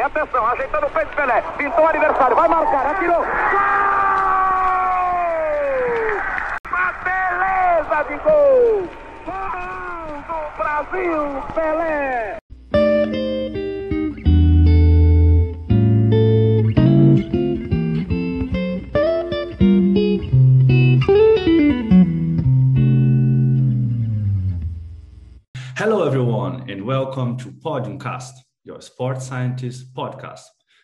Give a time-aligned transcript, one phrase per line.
[0.00, 0.06] área.
[0.06, 1.42] Atenção, ajeitando o peito Pelé.
[1.56, 3.16] Pintou o adversário, vai marcar, atirou.
[3.16, 3.26] Gol!
[6.68, 8.88] Uma beleza de gol!
[9.26, 12.36] Gol do Brasil, Pelé!
[25.76, 30.42] Hello, everyone, and welcome to Podiumcast, your sports scientist podcast.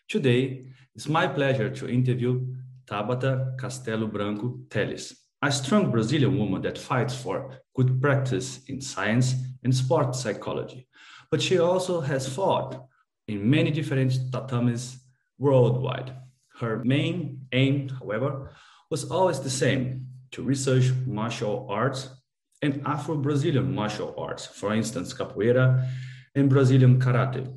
[0.09, 2.55] Today, it's my pleasure to interview
[2.87, 9.35] Thabata Castelo Branco Telles, a strong Brazilian woman that fights for good practice in science
[9.63, 10.89] and sports psychology.
[11.31, 12.87] But she also has fought
[13.29, 14.97] in many different tatamis
[15.39, 16.15] worldwide.
[16.59, 18.53] Her main aim, however,
[18.91, 22.09] was always the same to research martial arts
[22.63, 25.87] and Afro Brazilian martial arts, for instance, capoeira
[26.35, 27.53] and Brazilian karate.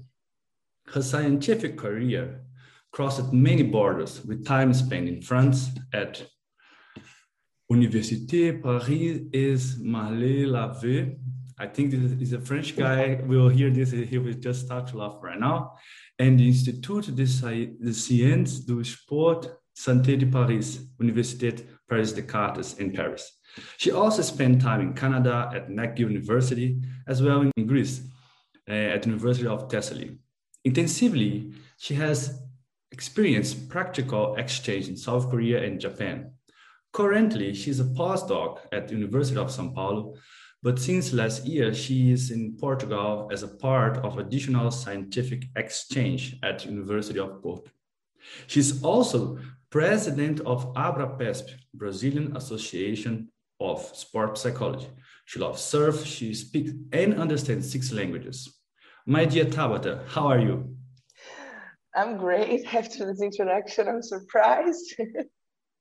[0.94, 2.42] Her scientific career
[2.92, 6.26] crossed many borders with time spent in France at
[7.72, 11.16] Université Paris is Marley Lave.
[11.60, 13.22] I think this is a French guy.
[13.26, 13.92] We'll hear this.
[13.92, 15.76] He will just start to laugh right now.
[16.18, 23.40] And the Institut de, Sciences du Sport Santé de Paris, Université Paris Descartes in Paris.
[23.78, 28.02] She also spent time in Canada at McGill University, as well in Greece
[28.68, 30.18] uh, at the University of Thessaly.
[30.70, 32.44] Intensively, she has
[32.92, 36.32] experienced practical exchange in South Korea and Japan.
[36.94, 40.14] Currently, she's a postdoc at the University of São Paulo,
[40.62, 46.38] but since last year, she is in Portugal as a part of additional scientific exchange
[46.44, 47.72] at University of Porto.
[48.46, 49.40] She's also
[49.72, 54.90] president of ABRAPESP, Brazilian Association of Sport Psychology.
[55.26, 58.59] She loves surf, she speaks and understands six languages.
[59.10, 60.78] My dear Thabata, how are you?
[61.96, 62.64] I'm great.
[62.76, 64.96] After this introduction, I'm surprised.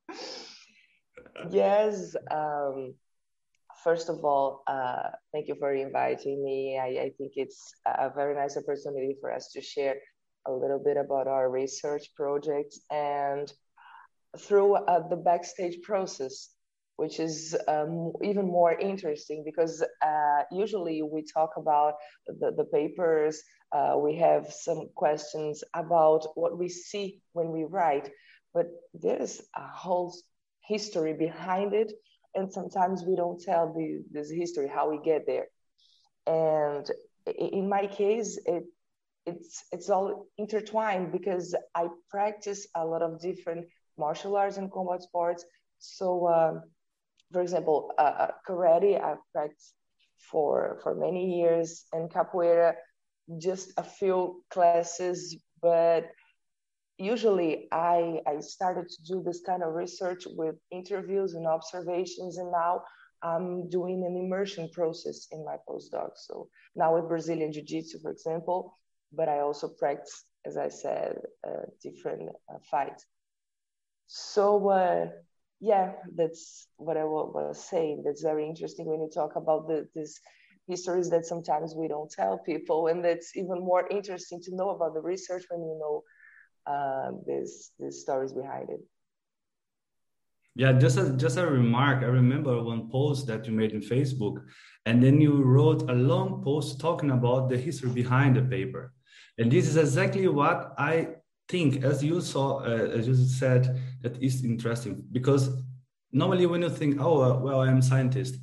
[1.50, 2.16] yes.
[2.30, 2.94] Um,
[3.84, 6.78] first of all, uh, thank you for inviting me.
[6.82, 9.96] I, I, think it's a very nice opportunity for us to share
[10.46, 13.52] a little bit about our research projects and
[14.38, 16.48] through uh, the backstage process,
[16.98, 21.94] which is um, even more interesting because uh, usually we talk about
[22.26, 28.10] the, the papers, uh, we have some questions about what we see when we write,
[28.52, 30.12] but there's a whole
[30.66, 31.92] history behind it.
[32.34, 35.46] And sometimes we don't tell the, this history, how we get there.
[36.26, 36.84] And
[37.38, 38.64] in my case, it,
[39.24, 43.66] it's, it's all intertwined because I practice a lot of different
[43.96, 45.44] martial arts and combat sports.
[45.78, 46.62] So, um,
[47.32, 49.74] for example, uh, karate I've practiced
[50.30, 52.74] for for many years, and capoeira
[53.38, 55.36] just a few classes.
[55.60, 56.10] But
[56.98, 62.50] usually, I I started to do this kind of research with interviews and observations, and
[62.50, 62.82] now
[63.22, 66.10] I'm doing an immersion process in my postdoc.
[66.16, 68.78] So now with Brazilian Jiu Jitsu, for example,
[69.12, 73.04] but I also practice, as I said, uh, different uh, fights.
[74.06, 75.08] So uh,
[75.60, 78.02] yeah, that's what I was saying.
[78.04, 80.20] That's very interesting when you talk about the, this
[80.68, 84.94] histories that sometimes we don't tell people, and that's even more interesting to know about
[84.94, 86.02] the research when you know
[86.72, 88.80] uh, this these stories behind it.
[90.54, 92.02] Yeah, just a, just a remark.
[92.02, 94.44] I remember one post that you made in Facebook,
[94.86, 98.92] and then you wrote a long post talking about the history behind the paper.
[99.38, 101.17] And this is exactly what I
[101.48, 105.50] think, as you saw, uh, as you said, that is interesting because
[106.12, 108.36] normally when you think, oh, uh, well, I'm scientist,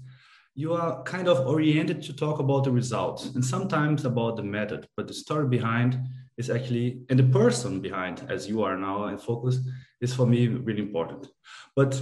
[0.56, 4.88] you are kind of oriented to talk about the results and sometimes about the method,
[4.96, 6.00] but the story behind
[6.38, 9.60] is actually, and the person behind, as you are now in focus,
[10.02, 11.28] is for me really important.
[11.76, 12.02] But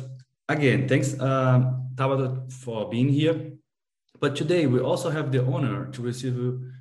[0.50, 3.52] again, thanks, uh, Thabata, for being here.
[4.20, 6.36] But today we also have the honor to receive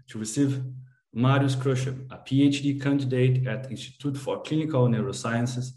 [0.09, 0.63] to receive
[1.15, 5.73] Marius Kruscher, a PhD candidate at Institute for Clinical Neurosciences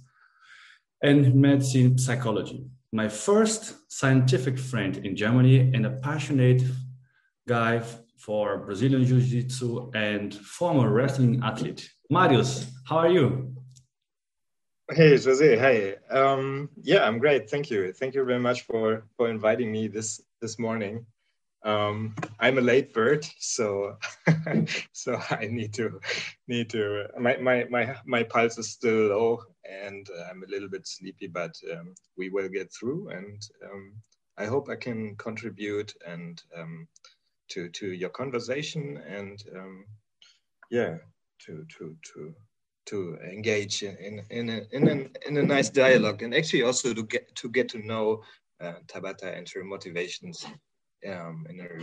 [1.02, 2.66] and Medicine Psychology.
[2.92, 6.64] My first scientific friend in Germany and a passionate
[7.48, 7.82] guy
[8.18, 11.90] for Brazilian Jiu-Jitsu and former wrestling athlete.
[12.10, 13.54] Marius, how are you?
[14.90, 15.58] Hey, Jose.
[15.58, 15.96] Hi.
[16.16, 17.50] Um, yeah, I'm great.
[17.50, 17.92] Thank you.
[17.92, 21.06] Thank you very much for for inviting me this this morning.
[21.66, 23.98] Um, I'm a late bird, so
[24.94, 26.00] so I need to
[26.48, 27.08] need to.
[27.20, 31.26] My my my my pulse is still low, and uh, I'm a little bit sleepy,
[31.26, 33.94] but um, we will get through, and um,
[34.38, 36.88] I hope I can contribute and um,
[37.50, 39.86] to to your conversation, and um,
[40.70, 40.98] yeah,
[41.48, 42.36] to to to
[42.86, 46.94] to engage in in in a, in, a, in a nice dialogue and actually also
[46.94, 48.22] to get to get to know
[48.62, 50.46] uh, Thabata and her motivations
[51.08, 51.80] um, in her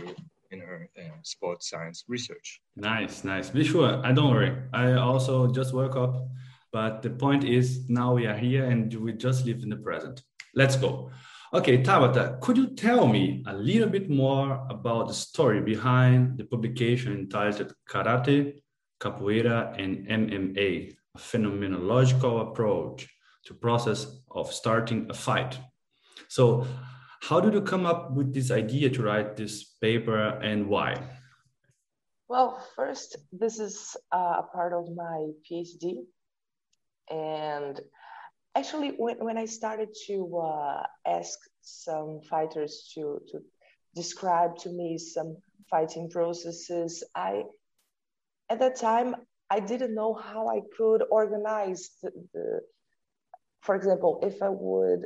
[0.51, 2.61] in her uh, sports science research.
[2.75, 3.49] Nice, nice.
[3.49, 4.05] Be sure.
[4.05, 4.55] I don't worry.
[4.71, 6.27] I also just woke up,
[6.71, 10.21] but the point is now we are here and we just live in the present.
[10.55, 11.11] Let's go.
[11.53, 16.45] Okay, Thabata, could you tell me a little bit more about the story behind the
[16.45, 18.55] publication entitled Karate,
[18.99, 23.07] Capoeira, and MMA, a phenomenological approach
[23.45, 25.59] to process of starting a fight?
[26.27, 26.65] So
[27.29, 31.01] how did you come up with this idea to write this paper and why?
[32.27, 36.03] Well, first, this is uh, a part of my PhD.
[37.09, 37.79] And
[38.55, 43.39] actually, when, when I started to uh, ask some fighters to, to
[43.95, 45.37] describe to me some
[45.69, 47.43] fighting processes, I,
[48.49, 49.15] at that time,
[49.49, 52.59] I didn't know how I could organize the, the
[53.61, 55.05] for example, if I would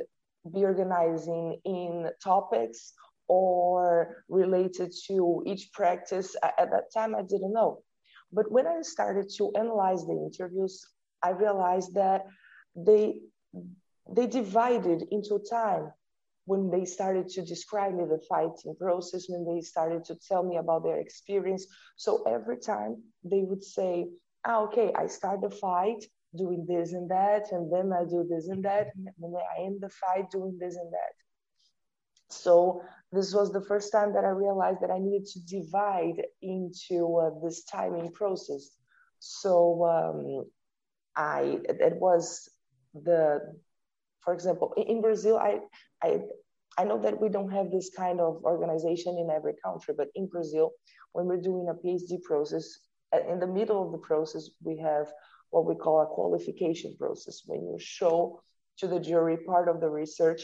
[0.52, 2.92] be organizing in topics
[3.28, 6.34] or related to each practice.
[6.42, 7.82] At that time, I didn't know.
[8.32, 10.86] But when I started to analyze the interviews,
[11.22, 12.26] I realized that
[12.76, 13.20] they
[14.10, 15.92] they divided into time
[16.46, 20.56] when they started to describe me the fighting process, when they started to tell me
[20.56, 21.66] about their experience.
[21.96, 24.08] So every time they would say,
[24.46, 26.02] ah, okay, I start the fight
[26.36, 29.80] doing this and that, and then I do this and that, and then I end
[29.80, 31.14] the fight doing this and that.
[32.30, 37.16] So this was the first time that I realized that I needed to divide into
[37.16, 38.70] uh, this timing process.
[39.18, 40.44] So um,
[41.16, 42.48] I it was
[42.94, 43.40] the,
[44.20, 45.60] for example, in Brazil, I
[46.02, 46.20] I
[46.76, 50.26] I know that we don't have this kind of organization in every country, but in
[50.28, 50.72] Brazil,
[51.12, 52.78] when we're doing a PhD process,
[53.28, 55.08] in the middle of the process, we have
[55.50, 57.42] what we call a qualification process.
[57.46, 58.42] When you show
[58.78, 60.42] to the jury part of the research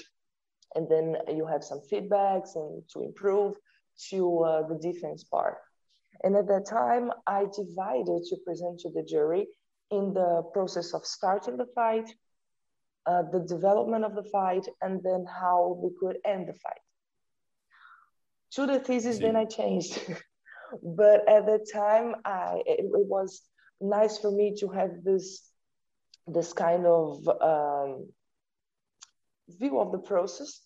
[0.74, 3.56] and then you have some feedbacks and to improve
[4.10, 5.58] to uh, the defense part.
[6.22, 9.46] And at that time i divided to present to the jury
[9.90, 12.08] in the process of starting the fight
[13.06, 16.80] uh, the development of the fight and then how we could end the fight.
[18.52, 19.98] To the thesis then i changed.
[20.82, 23.42] But at the time i it, it was
[23.80, 25.42] nice for me to have this
[26.26, 28.08] this kind of um,
[29.48, 30.60] view of the process.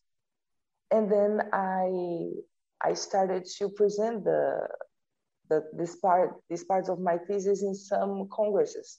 [0.91, 2.31] And then i
[2.83, 4.69] i started to present the
[5.51, 8.99] the this part these parts of my thesis in some congresses.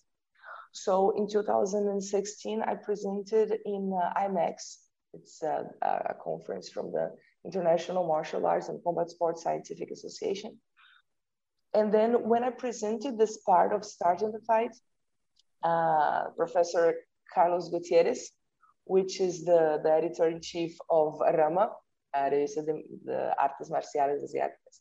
[0.72, 4.78] So in 2016 i presented in uh, imex
[5.14, 7.12] it's a, a conference from the
[7.44, 10.60] international martial arts and combat sports scientific association
[11.74, 14.76] and then when I presented this part of starting the fight,
[15.64, 16.96] uh, Professor
[17.34, 18.32] Carlos Gutierrez,
[18.86, 21.70] which is the, the editor in chief of Rama,
[22.14, 24.80] uh, the, the Artes Marciales Asiáticas.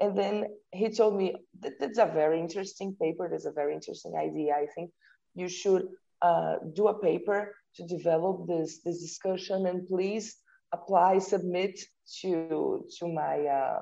[0.00, 3.28] And then he told me that that's a very interesting paper.
[3.30, 4.54] That's a very interesting idea.
[4.54, 4.90] I think
[5.34, 5.88] you should
[6.22, 10.36] uh, do a paper to develop this this discussion, and please
[10.72, 11.80] apply, submit
[12.20, 13.80] to to my uh,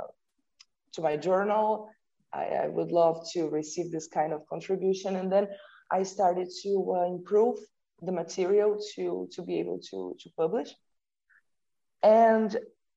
[0.94, 1.90] to my journal
[2.32, 5.16] I, I, would love to receive this kind of contribution.
[5.16, 5.48] And then
[5.90, 7.58] I started to uh, improve
[8.02, 10.70] the material to, to be able to, to publish.
[12.02, 12.56] And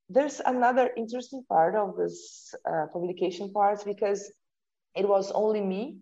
[0.09, 4.31] there's another interesting part of this uh, publication part because
[4.95, 5.97] it was only me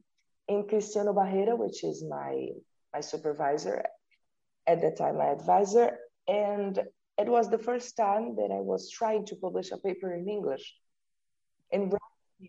[0.50, 2.48] and Cristiano Barreira, which is my,
[2.94, 3.84] my supervisor
[4.67, 5.98] at that time, my advisor.
[6.27, 6.77] And
[7.17, 10.75] it was the first time that I was trying to publish a paper in English.
[11.72, 11.94] And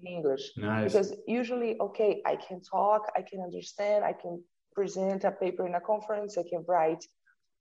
[0.01, 0.53] in English.
[0.57, 0.93] Nice.
[0.93, 4.43] Because usually, okay, I can talk, I can understand, I can
[4.75, 7.05] present a paper in a conference, I can write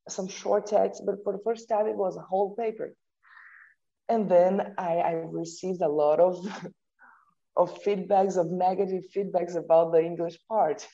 [0.09, 2.93] some short text, but for the first time, it was a whole paper.
[4.09, 6.45] And then I, I received a lot of,
[7.55, 10.88] of feedbacks, of negative feedbacks about the English part.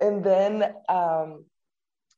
[0.00, 1.44] And then um,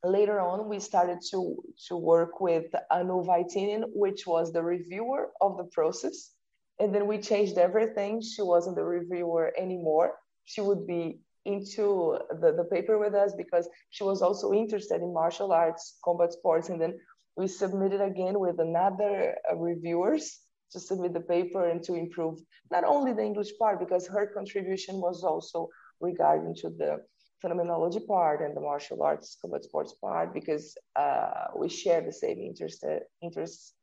[0.04, 1.56] later on, we started to,
[1.88, 6.32] to work with Anu Vaittinen, which was the reviewer of the process
[6.80, 8.22] and then we changed everything.
[8.22, 10.14] She wasn't the reviewer anymore.
[10.46, 15.12] She would be into the, the paper with us because she was also interested in
[15.12, 16.70] martial arts, combat sports.
[16.70, 16.98] And then
[17.36, 20.38] we submitted again with another uh, reviewers
[20.72, 22.38] to submit the paper and to improve
[22.70, 25.68] not only the English part, because her contribution was also
[26.00, 26.98] regarding to the
[27.40, 32.38] phenomenology part and the martial arts combat sports part, because uh, we share the same
[32.38, 33.74] interest, uh, interests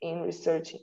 [0.00, 0.80] in researching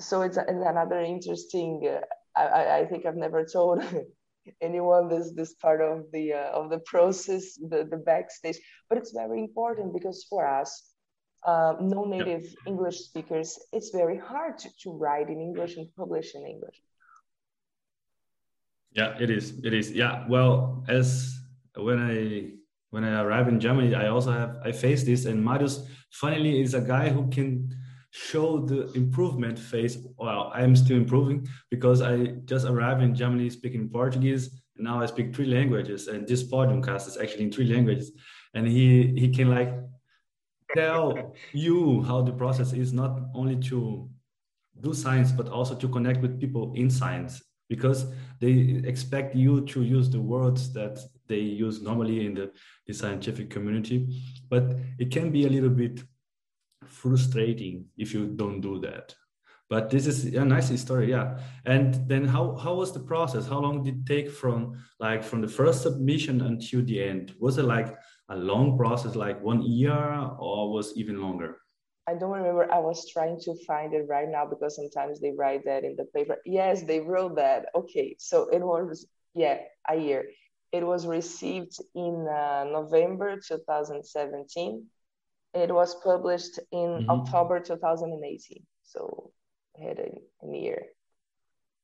[0.00, 2.00] so it's, it's another interesting uh,
[2.38, 3.82] I, I think i've never told
[4.60, 8.58] anyone this this part of the uh, of the process, the the backstage.
[8.88, 10.92] But it's very important because for us,
[11.46, 16.34] uh, no native English speakers, it's very hard to, to write in English and publish
[16.34, 16.80] in English.
[18.92, 19.58] Yeah, it is.
[19.64, 19.92] It is.
[19.92, 20.26] Yeah.
[20.28, 21.36] Well, as
[21.74, 22.52] when I
[22.90, 26.74] when I arrive in Germany, I also have I face this, and Marius, funnily, is
[26.74, 27.74] a guy who can
[28.10, 29.98] show the improvement phase.
[30.16, 35.06] Well, I'm still improving because I just arrived in Germany speaking Portuguese, and now I
[35.06, 38.12] speak three languages, and this podium podcast is actually in three languages,
[38.54, 39.72] and he he can like
[40.74, 44.08] tell you how the process is not only to
[44.80, 47.42] do science but also to connect with people in science.
[47.68, 48.06] Because
[48.40, 52.52] they expect you to use the words that they use normally in the,
[52.86, 54.22] the scientific community.
[54.48, 56.00] But it can be a little bit
[56.88, 59.14] frustrating if you don't do that
[59.68, 63.58] but this is a nice story yeah and then how how was the process how
[63.58, 67.64] long did it take from like from the first submission until the end was it
[67.64, 67.96] like
[68.28, 71.58] a long process like one year or was even longer
[72.08, 72.72] I don't remember.
[72.72, 76.04] I was trying to find it right now because sometimes they write that in the
[76.04, 76.36] paper.
[76.44, 77.66] Yes, they wrote that.
[77.74, 80.28] Okay, so it was yeah a year.
[80.70, 84.86] It was received in uh, November 2017.
[85.56, 87.10] It was published in mm-hmm.
[87.10, 88.62] October 2018.
[88.84, 89.32] So
[89.78, 90.10] I had a,
[90.46, 90.82] a year.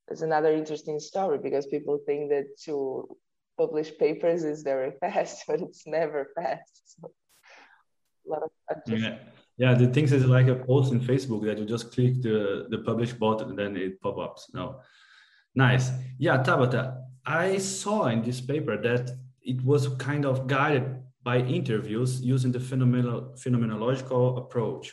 [0.09, 3.17] It's another interesting story because people think that to
[3.57, 6.83] publish papers is very fast, but it's never fast.
[6.85, 7.11] So
[8.27, 8.51] a lot of.
[8.87, 9.17] Yeah
[9.57, 12.79] yeah the things is like a post in facebook that you just click the the
[12.79, 14.81] publish button and then it pop ups no
[15.55, 19.11] nice yeah thabata i saw in this paper that
[19.43, 24.93] it was kind of guided by interviews using the phenomenal phenomenological approach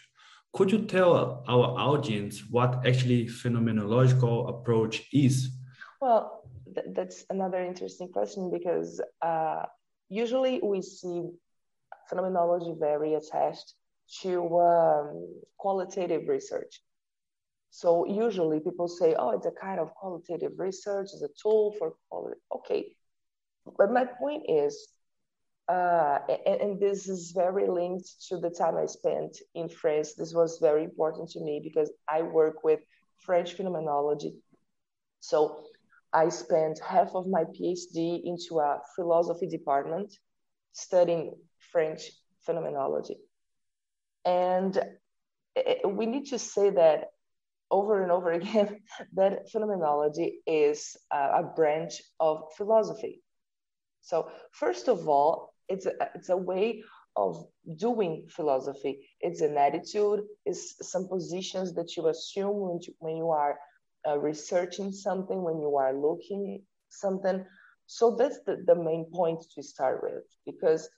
[0.53, 5.49] could you tell our audience what actually phenomenological approach is
[6.01, 6.43] well
[6.73, 9.63] th- that's another interesting question because uh,
[10.09, 11.29] usually we see
[12.09, 13.73] phenomenology very attached
[14.21, 16.81] to um, qualitative research.
[17.69, 21.93] So usually people say, oh, it's a kind of qualitative research, it's a tool for
[22.09, 22.39] quality.
[22.55, 22.95] Okay.
[23.77, 24.87] But my point is,
[25.69, 30.15] uh, and, and, this is very linked to the time I spent in France.
[30.15, 32.79] This was very important to me because I work with
[33.19, 34.33] French phenomenology.
[35.19, 35.63] So
[36.11, 40.11] I spent half of my PhD into a philosophy department
[40.71, 41.35] studying
[41.71, 42.01] French
[42.45, 43.17] phenomenology.
[44.25, 44.77] And
[45.85, 47.11] we need to say that
[47.69, 48.79] over and over again
[49.13, 53.21] that phenomenology is a branch of philosophy.
[54.01, 56.83] So, first of all, it's a, it's a way
[57.15, 59.07] of doing philosophy.
[59.19, 63.59] It's an attitude, it's some positions that you assume when you, when you are
[64.07, 67.45] uh, researching something, when you are looking something.
[67.87, 70.89] So that's the, the main point to start with, because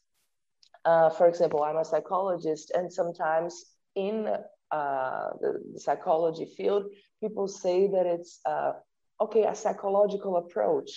[0.86, 3.66] uh, for example, I'm a psychologist, and sometimes
[3.96, 4.28] in
[4.72, 6.86] uh, the, the, psychology field,
[7.22, 8.72] people say that it's uh,
[9.20, 10.90] okay, a psychological approach.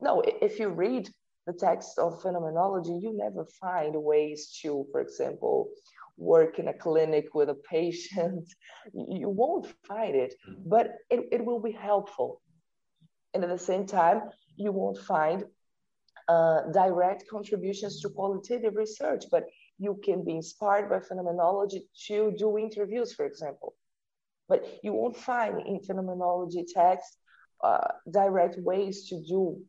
[0.00, 1.08] No, if you read
[1.46, 5.68] the text of phenomenology, you never find ways to, for example,
[6.16, 8.48] work in a clinic with a patient.
[8.92, 10.68] you won't find it, mm-hmm.
[10.68, 12.40] but it, it will be helpful.
[13.34, 14.22] And at the same time,
[14.56, 15.44] you won't find
[16.28, 19.44] uh, direct contributions to qualitative research, but
[19.78, 23.74] you can be inspired by phenomenology to do interviews, for example.
[24.48, 27.18] But you won't find in phenomenology text
[27.62, 29.60] uh, direct ways to do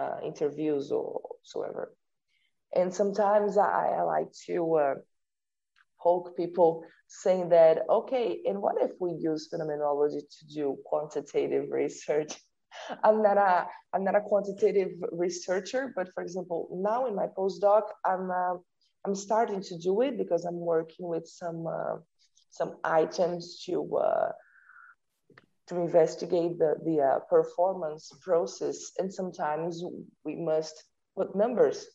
[0.00, 1.92] uh, interviews or whatsoever.
[2.74, 4.94] And sometimes I, I like to uh,
[6.00, 12.32] poke people saying that, okay, and what if we use phenomenology to do quantitative research?
[13.04, 17.82] I'm not a I'm not a quantitative researcher, but for example, now in my postdoc,
[18.04, 18.54] I'm uh,
[19.04, 21.96] I'm starting to do it because I'm working with some uh,
[22.50, 24.30] some items to uh,
[25.70, 29.82] to investigate the the uh, performance process, and sometimes
[30.24, 30.84] we must
[31.16, 31.86] put numbers.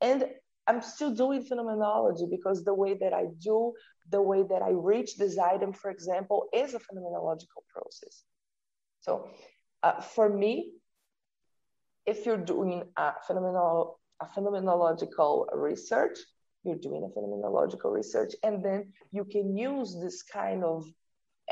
[0.00, 0.26] And
[0.66, 3.72] I'm still doing phenomenology because the way that I do,
[4.10, 8.24] the way that I reach this item, for example, is a phenomenological process.
[9.00, 9.30] So
[9.84, 10.72] uh, for me,
[12.04, 16.18] if you're doing a phenomenal a phenomenological research,
[16.64, 20.84] you're doing a phenomenological research, and then you can use this kind of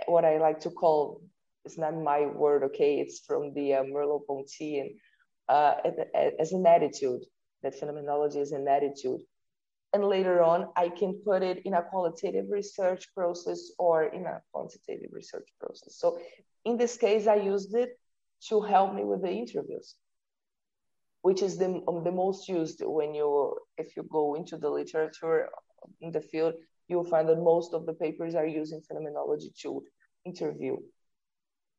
[0.06, 1.20] what I like to call
[1.64, 3.00] it's not my word, okay?
[3.00, 4.90] It's from the uh, Merleau-Ponty and
[5.48, 5.74] uh,
[6.38, 7.22] as an attitude.
[7.62, 9.22] That phenomenology is an attitude,
[9.94, 14.42] and later on, I can put it in a qualitative research process or in a
[14.52, 15.96] quantitative research process.
[15.96, 16.18] So
[16.66, 17.98] in this case, I used it
[18.48, 19.94] to help me with the interviews,
[21.22, 25.48] which is the, the most used when you, if you go into the literature
[26.02, 26.54] in the field,
[26.88, 29.84] you'll find that most of the papers are using phenomenology to
[30.24, 30.76] interview,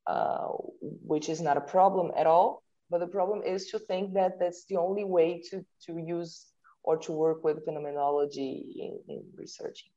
[0.08, 0.48] uh,
[0.82, 2.64] which is not a problem at all.
[2.90, 6.46] But the problem is to think that that's the only way to, to use
[6.84, 9.92] or to work with phenomenology in, in researching.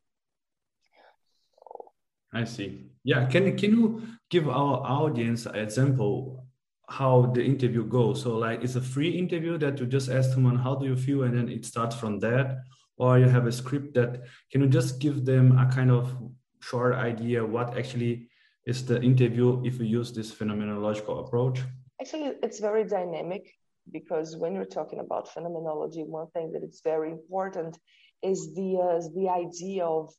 [2.32, 2.90] I see.
[3.04, 6.46] Yeah, can can you give our audience an example
[6.88, 8.22] how the interview goes?
[8.22, 11.22] So like it's a free interview that you just ask someone how do you feel
[11.22, 12.58] and then it starts from that
[12.98, 16.14] or you have a script that can you just give them a kind of
[16.60, 18.28] short idea what actually
[18.66, 21.60] is the interview if you use this phenomenological approach?
[22.00, 23.44] Actually, it's very dynamic
[23.90, 27.78] because when you're talking about phenomenology, one thing that is very important
[28.22, 30.12] is the uh, the idea of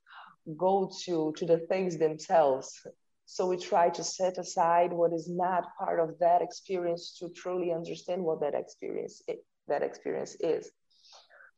[0.57, 2.85] go to to the things themselves
[3.25, 7.71] so we try to set aside what is not part of that experience to truly
[7.71, 9.21] understand what that experience
[9.67, 10.71] that experience is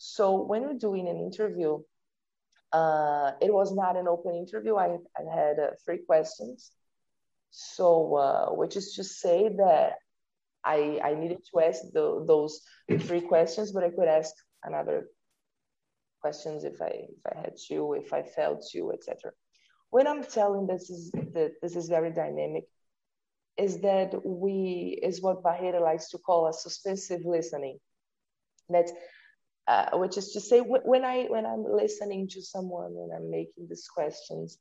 [0.04, 1.78] so when we're doing an interview
[2.74, 6.72] uh, it was not an open interview i, I had uh, three questions
[7.52, 9.94] so uh, which is to say that
[10.64, 12.62] I, I needed to ask the, those
[13.02, 14.32] three questions, but I could ask
[14.64, 15.08] another
[16.22, 19.32] questions if I if I had to, if I felt to, etc.
[19.90, 22.66] When I'm telling this is that this is very dynamic,
[23.58, 27.80] is that we is what Barreira likes to call a suspensive listening.
[28.70, 28.90] That
[29.72, 33.68] uh, which is to say when I when I'm listening to someone when I'm making
[33.70, 34.58] these questions,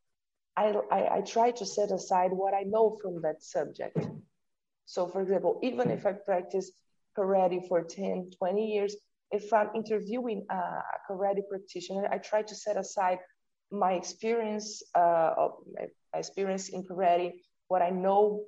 [0.57, 0.67] I,
[0.99, 3.99] I, I try to set aside what I know from that subject.
[4.87, 6.71] So for example, even if I practice
[7.19, 8.95] karate for 10, 20 years,
[9.33, 10.61] if I'm interviewing a
[11.09, 13.19] karate practitioner, I try to set aside
[13.73, 15.49] my experience uh,
[16.13, 17.33] my experience in karate,
[17.67, 18.45] what I know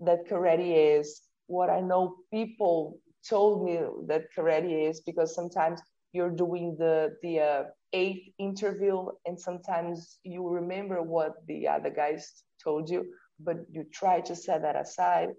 [0.00, 2.98] that karate is, what I know people
[3.28, 5.80] told me that karate is, because sometimes
[6.12, 7.62] you're doing the the uh,
[7.92, 13.06] eighth interview and sometimes you remember what the other guys told you,
[13.40, 15.30] but you try to set that aside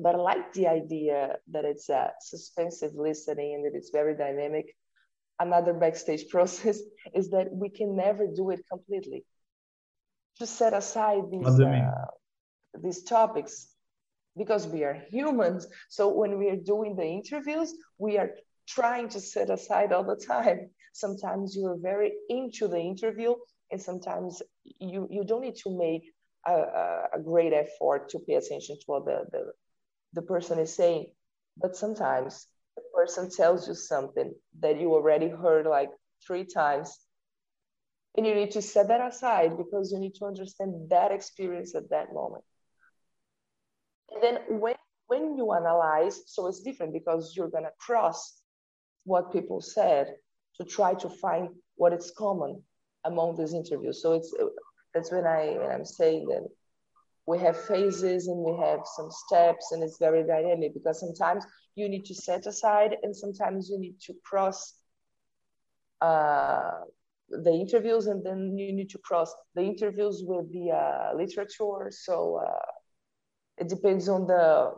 [0.00, 4.74] but I like the idea that it's a suspensive listening and that it's very dynamic.
[5.38, 6.80] Another backstage process
[7.14, 9.24] is that we can never do it completely.
[10.38, 12.06] To set aside these uh,
[12.82, 13.68] these topics
[14.38, 15.66] because we are humans.
[15.90, 18.30] So when we are doing the interviews, we are
[18.74, 20.70] trying to set aside all the time.
[20.92, 23.34] Sometimes you are very into the interview,
[23.70, 24.42] and sometimes
[24.78, 26.04] you you don't need to make
[26.46, 26.54] a,
[27.14, 29.52] a, great effort to pay attention to what the, the
[30.14, 31.12] the person is saying.
[31.56, 35.90] But sometimes the person tells you something that you already heard like
[36.26, 36.98] three times.
[38.16, 41.90] And you need to set that aside because you need to understand that experience at
[41.90, 42.44] that moment.
[44.10, 44.74] And then when
[45.06, 48.39] when you analyze, so it's different because you're gonna cross
[49.04, 50.14] what people said
[50.56, 52.62] to try to find what is common
[53.04, 54.02] among these interviews.
[54.02, 54.34] So it's
[54.94, 56.46] that's when I when I'm saying that
[57.26, 61.44] we have phases and we have some steps and it's very dynamic because sometimes
[61.76, 64.74] you need to set aside and sometimes you need to cross
[66.00, 66.80] uh,
[67.28, 72.42] the interviews and then you need to cross the interviews with the uh, literature so
[72.44, 72.72] uh,
[73.58, 74.72] it depends on the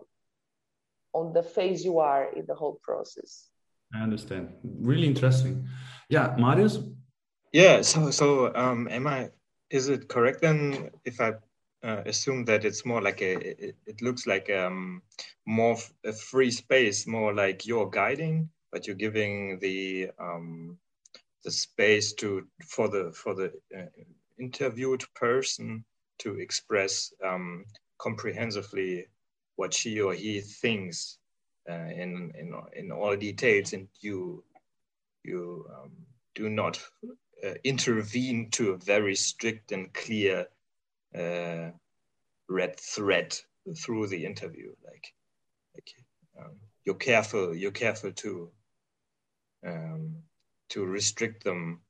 [1.15, 3.49] on the phase you are in the whole process
[3.95, 4.49] i understand.
[4.63, 5.69] Really interesting.
[6.09, 6.79] Yeah marius?
[7.53, 9.31] Yeah so so um am i
[9.71, 11.33] is it correct then if i
[11.85, 13.33] uh, assume that it's more like a
[13.69, 15.03] it, it looks like um
[15.47, 20.79] more a free space more like you're guiding but you're giving the um
[21.45, 23.87] the space to for the for the uh,
[24.39, 25.85] interviewed person
[26.19, 27.65] to express um
[27.99, 29.07] comprehensively
[29.57, 31.19] what she or he thinks
[31.69, 34.45] uh, in in in all details and you
[35.25, 35.93] you um,
[36.35, 36.81] do not
[37.45, 40.47] uh, intervene to a very strict and clear
[41.15, 41.71] uh,
[42.49, 43.37] red thread
[43.77, 44.73] through the interview.
[44.85, 45.13] Like,
[45.75, 45.91] like
[46.39, 47.55] um, you're careful.
[47.55, 48.51] You're careful to
[49.67, 50.17] um,
[50.71, 51.81] to restrict them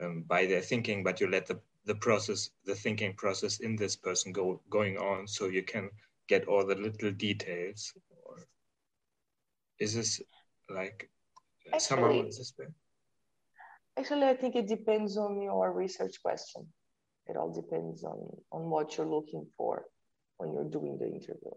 [0.00, 3.96] um, by their thinking, but you let the the process, the thinking process in this
[3.96, 5.90] person go going on, so you can
[6.28, 7.92] get all the little details.
[8.24, 8.46] Or
[9.82, 10.20] is this
[10.70, 11.10] like
[11.66, 12.66] actually, somehow this way?
[13.98, 16.62] Actually, I think it depends on your research question.
[17.26, 18.18] It all depends on
[18.56, 19.84] on what you're looking for
[20.38, 21.54] when you're doing the interview.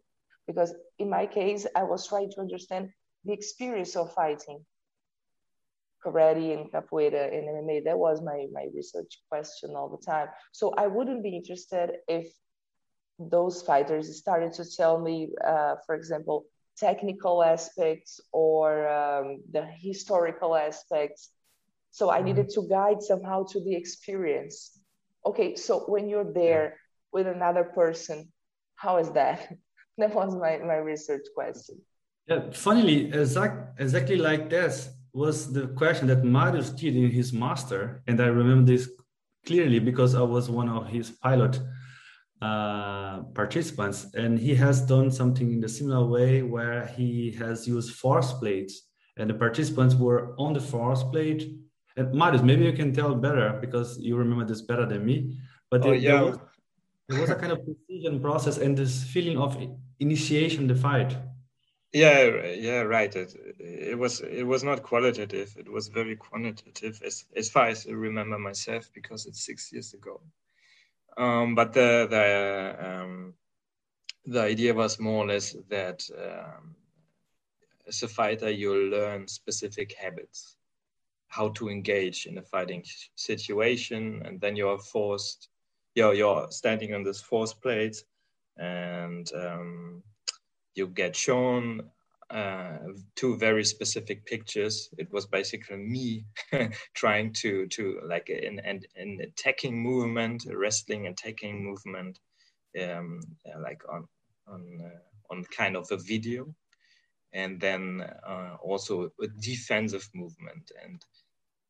[0.48, 0.72] Because
[1.04, 2.84] in my case i was trying to understand
[3.28, 4.60] the experience of fighting
[6.04, 10.30] karate and capoeira and mma that was my my research question all the time.
[10.60, 11.88] So i wouldn't be interested
[12.20, 12.28] if
[13.20, 16.46] those fighters started to tell me, uh, for example,
[16.78, 21.30] technical aspects or um, the historical aspects.
[21.92, 24.78] So I needed to guide somehow to the experience.
[25.26, 26.78] Okay, so when you're there
[27.14, 28.32] with another person,
[28.76, 29.48] how is that?
[29.98, 31.82] that was my, my research question.
[32.28, 38.04] Yeah, funnily, exact, exactly like this was the question that Marius did in his master.
[38.08, 38.90] And I remember this
[39.46, 41.62] clearly because I was one of his pilot
[42.41, 44.08] uh, participants.
[44.13, 48.89] And he has done something in a similar way where he has used force plates
[49.17, 51.50] and the participants were on the force plate.
[51.98, 55.38] And Marius, maybe you can tell better because you remember this better than me.
[55.71, 56.12] But oh, it, yeah.
[56.12, 56.39] there, was,
[57.08, 59.58] there was a kind of precision process and this feeling of
[60.00, 61.15] initiation the fight.
[61.93, 63.15] Yeah, yeah, right.
[63.15, 65.56] It, it was it was not qualitative.
[65.58, 69.93] It was very quantitative, as as far as I remember myself, because it's six years
[69.93, 70.19] ago.
[71.17, 73.34] Um, but the the um,
[74.25, 76.75] the idea was more or less that um,
[77.88, 80.58] as a fighter, you learn specific habits,
[81.28, 82.84] how to engage in a fighting
[83.15, 85.49] situation, and then you're forced.
[85.93, 88.04] You're you're standing on this force plate,
[88.58, 90.04] and um,
[90.73, 91.89] you get shown
[92.30, 92.78] uh,
[93.16, 94.90] two very specific pictures.
[94.98, 96.26] It was basically me
[96.94, 102.20] trying to to like an an, an attacking movement, a wrestling attacking movement,
[102.82, 104.08] um, uh, like on
[104.48, 106.54] on uh, on kind of a video,
[107.34, 110.72] and then uh, also a defensive movement.
[110.84, 111.06] And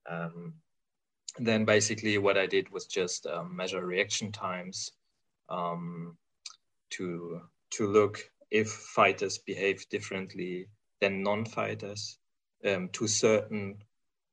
[0.09, 0.53] um,
[1.37, 4.91] then basically what I did was just um, measure reaction times
[5.49, 6.17] um,
[6.91, 7.41] to
[7.71, 8.19] to look
[8.51, 10.67] if fighters behave differently
[11.01, 12.17] than non-fighters
[12.65, 13.77] um, to certain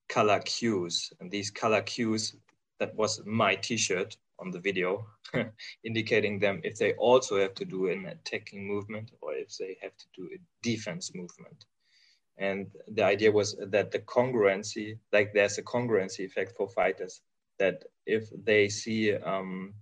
[0.09, 1.13] color cues.
[1.21, 2.37] And these color cues,
[2.79, 5.07] that was my t-shirt on the video,
[5.85, 9.97] indicating them if they also have to do an attacking movement or if they have
[9.97, 11.65] to do a defense movement.
[12.39, 17.21] And the idea was that the congruency, like there's a congruency effect for fighters,
[17.59, 19.75] that if they see um,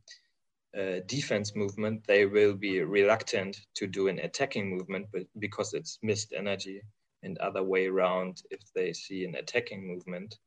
[1.07, 6.33] defense movement, they will be reluctant to do an attacking movement but because it's missed
[6.37, 6.83] energy.
[7.23, 10.39] And other way around, if they see an attacking movement,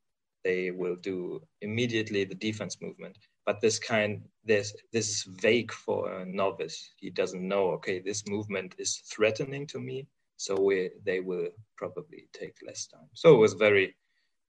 [0.43, 3.17] they will do immediately the defense movement.
[3.45, 6.93] But this kind, this this is vague for a novice.
[6.97, 7.71] He doesn't know.
[7.71, 10.07] Okay, this movement is threatening to me,
[10.37, 13.09] so we, they will probably take less time.
[13.13, 13.95] So it was very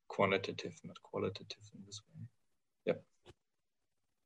[0.09, 2.27] quantitative, not qualitative in this way.
[2.87, 3.05] Yep.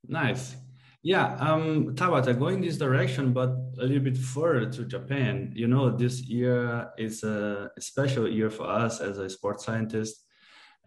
[0.06, 0.56] Nice.
[1.02, 5.52] Yeah, um, Thabata, going this direction, but a little bit further to Japan.
[5.54, 10.24] You know, this year is a special year for us as a sports scientist.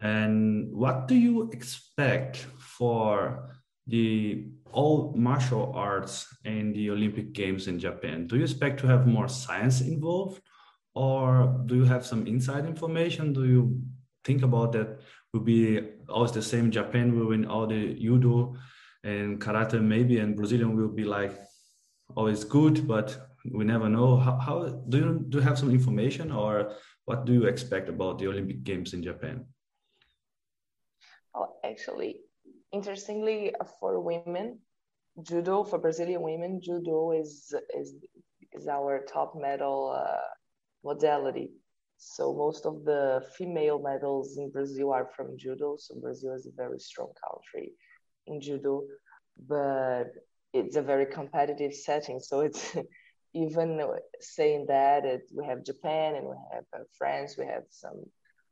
[0.00, 7.78] And what do you expect for the all martial arts in the Olympic Games in
[7.78, 8.26] Japan?
[8.26, 10.42] Do you expect to have more science involved,
[10.94, 13.32] or do you have some inside information?
[13.32, 13.80] Do you
[14.24, 15.00] think about that
[15.32, 16.70] will be always the same?
[16.70, 18.56] Japan will win all the judo
[19.04, 21.34] and karate maybe and brazilian will be like
[22.14, 23.16] always good but
[23.50, 24.16] we never know.
[24.16, 28.18] How, how do you do you have some information or what do you expect about
[28.18, 29.46] the olympic games in japan?
[31.34, 32.20] Oh actually
[32.72, 34.58] interestingly for women
[35.22, 37.96] judo for brazilian women judo is is
[38.52, 40.28] is our top medal uh,
[40.84, 41.50] modality.
[41.96, 45.76] So most of the female medals in brazil are from judo.
[45.78, 47.72] So brazil is a very strong country
[48.26, 48.82] in judo,
[49.48, 50.04] but
[50.52, 52.20] it's a very competitive setting.
[52.20, 52.76] So it's
[53.34, 53.80] even
[54.20, 58.04] saying that it, we have Japan and we have uh, France, we have some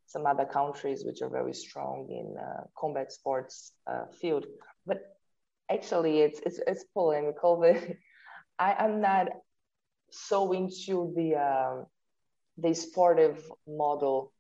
[0.07, 4.45] some other countries which are very strong in uh, combat sports uh, field.
[4.85, 5.03] But
[5.71, 7.57] actually, it's it's, it's polemical.
[7.61, 7.77] But
[8.59, 9.29] I am not
[10.11, 11.87] so into the um,
[12.59, 14.33] the sportive model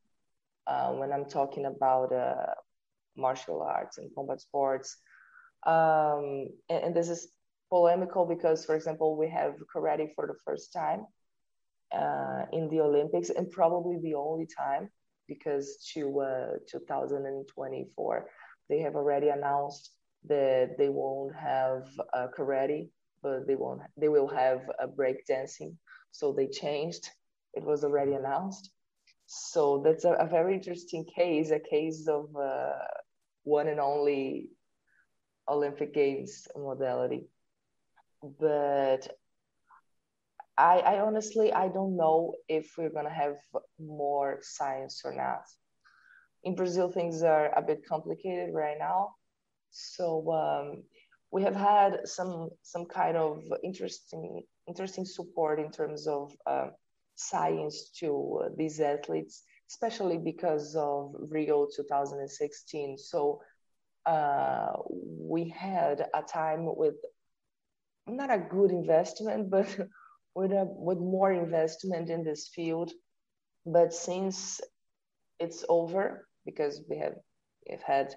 [0.66, 2.54] uh, when I'm talking about uh,
[3.16, 4.96] martial arts and combat sports
[5.66, 7.28] um, and, and, this is
[7.68, 11.04] polemical because, for example, we have karate for the first time
[11.92, 14.88] uh, in the Olympics and probably the only time
[15.28, 18.26] because to uh, 2024
[18.70, 19.90] they have already announced
[20.28, 21.82] that they won't have
[22.14, 22.88] uh, karate,
[23.22, 23.80] but they won't.
[23.96, 25.76] They will have a break dancing.
[26.12, 27.08] So they changed.
[27.54, 28.70] It was already announced.
[29.26, 32.72] So that's a, a very interesting case, a case of uh,
[33.44, 34.50] one and only
[35.50, 37.26] Olympic Games modality.
[38.22, 39.08] But
[40.56, 43.36] I, I honestly I don't know if we're gonna have
[43.78, 45.42] more science or not.
[46.44, 49.14] In Brazil, things are a bit complicated right now.
[49.70, 50.82] So um,
[51.30, 56.68] we have had some some kind of interesting interesting support in terms of uh,
[57.14, 62.98] science to uh, these athletes, especially because of Rio 2016.
[62.98, 63.40] So
[64.06, 66.94] uh, we had a time with
[68.06, 69.66] not a good investment, but
[70.34, 72.92] with a, with more investment in this field.
[73.66, 74.60] But since
[75.38, 77.14] it's over, because we have
[77.68, 78.14] we've had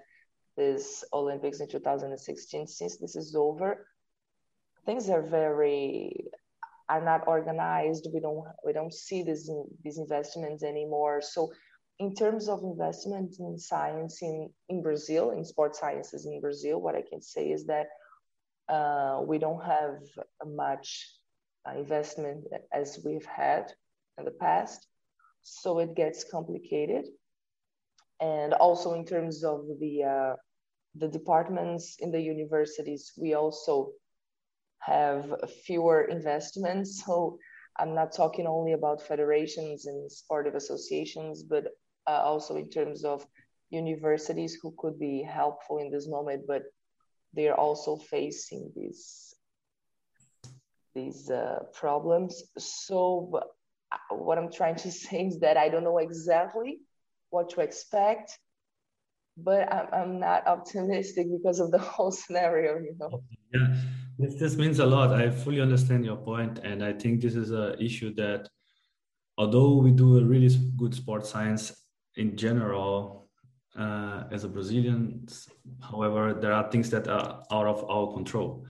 [0.56, 3.86] this Olympics in 2016, since this is over,
[4.86, 6.26] things are very
[6.88, 8.08] are not organized.
[8.12, 9.50] We don't we don't see these
[9.82, 11.20] these investments anymore.
[11.22, 11.50] So
[11.98, 16.96] in terms of investment in science in, in Brazil, in sports sciences in Brazil, what
[16.96, 17.86] I can say is that
[18.68, 19.98] uh, we don't have
[20.44, 21.08] much
[21.68, 23.72] uh, investment as we've had
[24.18, 24.86] in the past.
[25.42, 27.04] So it gets complicated.
[28.20, 30.36] And also in terms of the, uh,
[30.96, 33.90] the departments in the universities, we also
[34.80, 35.32] have
[35.64, 37.04] fewer investments.
[37.04, 37.38] So
[37.78, 41.64] I'm not talking only about federations and sportive associations, but
[42.06, 43.26] uh, also in terms of
[43.70, 46.62] universities who could be helpful in this moment, but
[47.32, 49.34] they're also facing these
[50.94, 52.44] these uh, problems.
[52.56, 53.40] So
[53.90, 56.78] uh, what I'm trying to say is that I don't know exactly
[57.30, 58.38] what to expect,
[59.36, 63.22] but I'm, I'm not optimistic because of the whole scenario, you know.
[63.52, 63.74] Yeah,
[64.18, 65.12] this, this means a lot.
[65.12, 68.48] I fully understand your point, and I think this is an issue that,
[69.36, 71.83] although we do a really good sports science
[72.16, 73.24] in general,
[73.76, 75.26] uh, as a Brazilian.
[75.82, 78.66] However, there are things that are out of our control.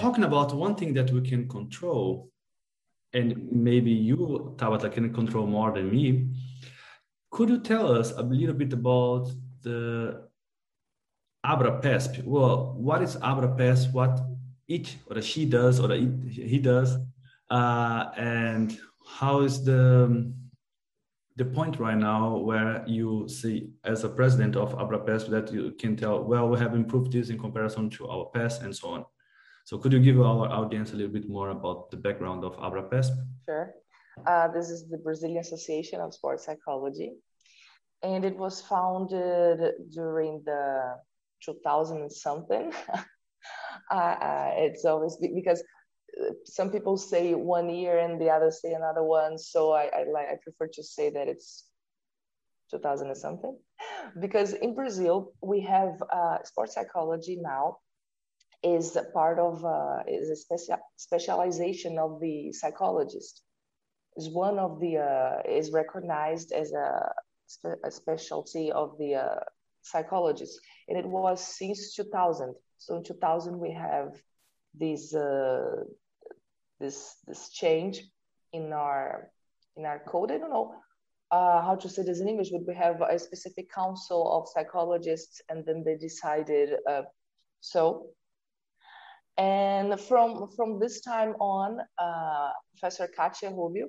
[0.00, 2.30] Talking about one thing that we can control,
[3.12, 6.30] and maybe you, Thabata, can control more than me.
[7.30, 10.26] Could you tell us a little bit about the
[11.44, 12.24] ABRAPESP?
[12.24, 13.92] Well, what is ABRAPESP?
[13.92, 14.20] What
[14.68, 16.96] it or she does or it, he does,
[17.50, 20.32] uh, and how is the
[21.36, 25.94] the point right now where you see as a president of ABRAPESP that you can
[25.94, 29.04] tell, well, we have improved this in comparison to our past and so on.
[29.70, 33.12] So could you give our audience a little bit more about the background of ABRAPESP?
[33.44, 33.72] Sure.
[34.26, 37.12] Uh, this is the Brazilian Association of Sports Psychology.
[38.02, 39.60] And it was founded
[39.92, 40.96] during the
[41.44, 42.72] 2000 and something.
[43.92, 45.62] uh, uh, it's always because
[46.20, 49.38] uh, some people say one year and the others say another one.
[49.38, 51.68] So I, I, like, I prefer to say that it's
[52.72, 53.56] 2000 and something.
[54.20, 57.76] Because in Brazil, we have uh, sports psychology now
[58.62, 63.42] is part of uh, is a special specialization of the psychologist.
[64.16, 67.12] Is one of the uh, is recognized as a,
[67.46, 69.40] spe- a specialty of the uh,
[69.82, 70.60] psychologist.
[70.88, 74.20] And it was since 2000 so in 2000 we have
[74.74, 75.84] this uh,
[76.78, 78.02] this this change
[78.52, 79.30] in our
[79.76, 80.32] in our code.
[80.32, 80.74] I don't know
[81.30, 85.40] uh, how to say this in english but we have a specific council of psychologists
[85.48, 87.02] and then they decided uh,
[87.60, 88.06] so
[89.40, 93.86] and from, from this time on, uh, Professor Katia Rubio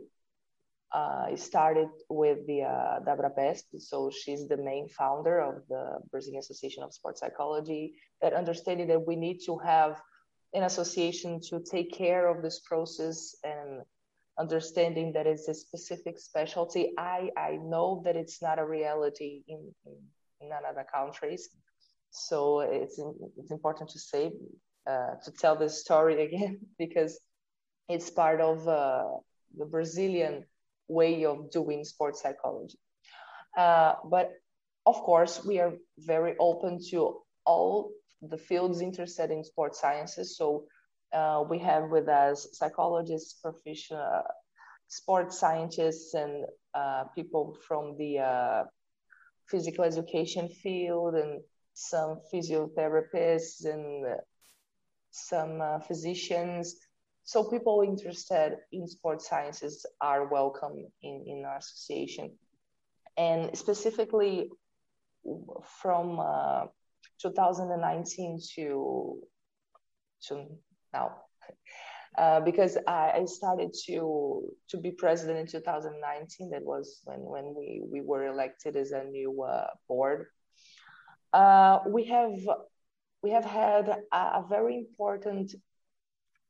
[0.94, 3.64] uh, started with the uh, ABRAPESP.
[3.80, 9.06] So she's the main founder of the Brazilian Association of Sports Psychology, that understanding that
[9.06, 10.02] we need to have
[10.54, 13.82] an association to take care of this process and
[14.40, 16.94] understanding that it's a specific specialty.
[16.98, 19.98] I, I know that it's not a reality in, in,
[20.40, 21.50] in other countries.
[22.10, 23.00] So it's,
[23.38, 24.32] it's important to say
[24.88, 27.20] uh, to tell this story again because
[27.90, 29.06] it's part of uh,
[29.58, 30.46] the Brazilian
[30.88, 32.80] way of doing sports psychology.
[33.58, 34.32] Uh, but
[34.86, 37.92] of course, we are very open to all
[38.22, 40.38] the fields interested in sports sciences.
[40.38, 40.66] So
[41.14, 44.24] uh, we have with us psychologists, professional
[44.88, 48.66] sports scientists, and uh, people from the
[49.48, 51.42] physical education field and
[51.74, 54.06] some physiotherapists and
[55.12, 56.78] some uh, physicians.
[57.24, 62.32] So people interested in sports sciences are welcome in, in our association.
[63.18, 64.50] And specifically
[65.82, 66.66] from uh,
[67.22, 69.20] 2019 to,
[70.28, 70.46] to
[70.94, 71.18] now,
[72.18, 76.50] uh, because I, I, started to to be president in 2019.
[76.52, 80.28] That was when when we we were elected as a new uh, board.
[81.34, 82.34] Uh, we have
[83.24, 85.54] we have had a, a very important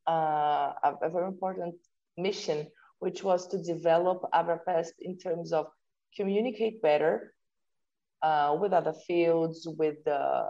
[0.08, 1.76] uh, a, a, very important
[2.18, 2.68] mission,
[3.00, 5.68] which was to develop ABRAPESP in terms of
[6.16, 7.34] communicate better
[8.24, 10.46] uh, with other fields, with the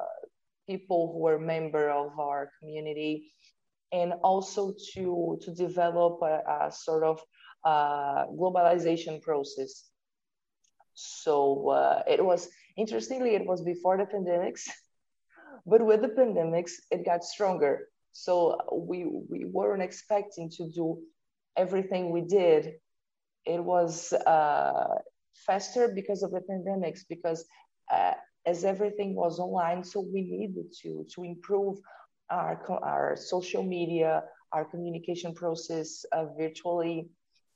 [0.69, 3.33] people who are member of our community,
[3.91, 7.21] and also to to develop a, a sort of
[7.65, 9.89] uh, globalization process.
[10.93, 14.69] So uh, it was interestingly it was before the pandemics,
[15.65, 17.87] but with the pandemics it got stronger.
[18.13, 20.99] So we we weren't expecting to do
[21.57, 22.73] everything we did.
[23.45, 24.95] It was uh,
[25.45, 27.45] faster because of the pandemics because
[27.91, 28.13] uh,
[28.45, 31.77] as everything was online, so we needed to to improve
[32.29, 37.09] our our social media, our communication process uh, virtually,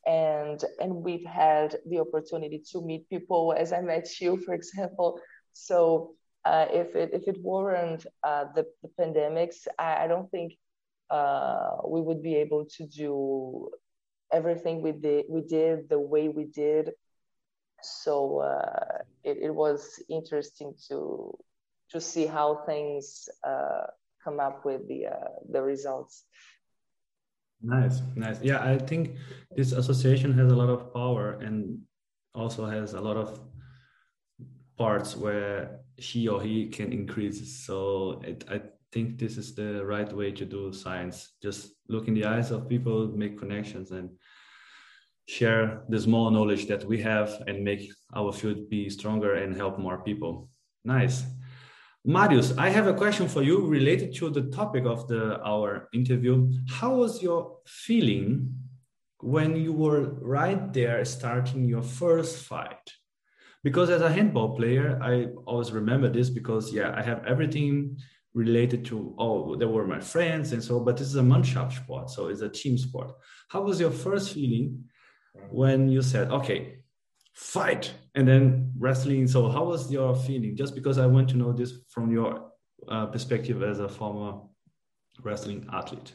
[0.06, 5.20] and and we've had the opportunity to meet people as I met you, for example.
[5.54, 6.16] So
[6.46, 10.54] uh, if it if it weren't uh, the, the pandemics, I, I don't think
[11.10, 13.70] uh, we would be able to do
[14.32, 16.92] everything we did we did the way we did
[17.86, 21.38] so uh, it, it, was interesting to
[21.92, 23.86] to see how things uh,
[24.24, 26.24] come up with the uh, the results.
[27.62, 28.42] Nice, nice.
[28.42, 29.16] Yeah, I think
[29.56, 31.80] this association has a lot of power and
[32.34, 33.40] also has a lot of
[34.78, 37.66] parts where she or he can increase.
[37.66, 41.34] So it, I think this is the right way to do science.
[41.42, 44.10] Just look in the eyes of people, make connections, and
[45.28, 49.80] share the small knowledge that we have and make our field be stronger and help
[49.80, 50.50] more people.
[50.84, 51.24] Nice.
[52.08, 56.52] Marius, I have a question for you related to the topic of the our interview.
[56.70, 58.54] How was your feeling
[59.22, 62.94] when you were right there starting your first fight?
[63.66, 67.98] Because as a handball player, I always remember this because yeah, I have everything
[68.36, 72.12] related to oh, they were my friends and so, but this is a Mannschaft sport,
[72.12, 73.12] so it's a team sport.
[73.50, 74.84] How was your first feeling
[75.50, 76.78] when you said, okay,
[77.34, 79.26] fight, and then wrestling?
[79.26, 80.56] So, how was your feeling?
[80.56, 82.52] Just because I want to know this from your
[82.88, 84.42] uh, perspective as a former
[85.24, 86.14] wrestling athlete.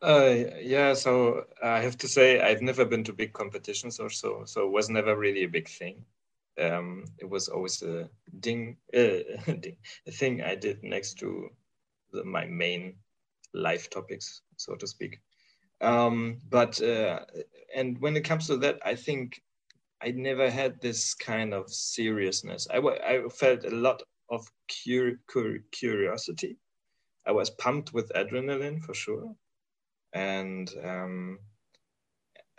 [0.00, 4.44] Uh, yeah, so I have to say I've never been to big competitions or so,
[4.46, 6.06] so it was never really a big thing.
[6.60, 8.08] Um, it was always a
[8.40, 9.18] ding, uh,
[9.60, 11.48] ding, a thing I did next to
[12.12, 12.94] the, my main
[13.52, 15.20] life topics, so to speak.
[15.80, 17.20] Um, but uh,
[17.74, 19.42] and when it comes to that, I think
[20.02, 22.66] I never had this kind of seriousness.
[22.70, 26.56] I, I felt a lot of cur- cur- curiosity.
[27.26, 29.34] I was pumped with adrenaline for sure,
[30.12, 31.38] and um,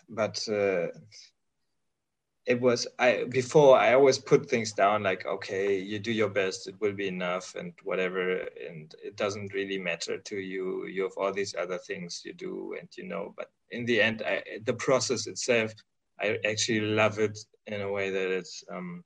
[0.09, 0.87] but uh,
[2.47, 6.67] it was i before i always put things down like okay you do your best
[6.67, 10.85] it will be enough and whatever and it doesn't really matter to you.
[10.87, 14.23] You have all these other things you do and you know but in the end
[14.25, 15.73] I, the process itself
[16.21, 19.03] i actually love it in a way that it's um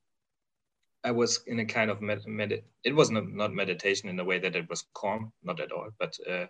[1.04, 4.24] i was in a kind of med, med it was not, not meditation in a
[4.24, 6.46] way that it was calm not at all but uh,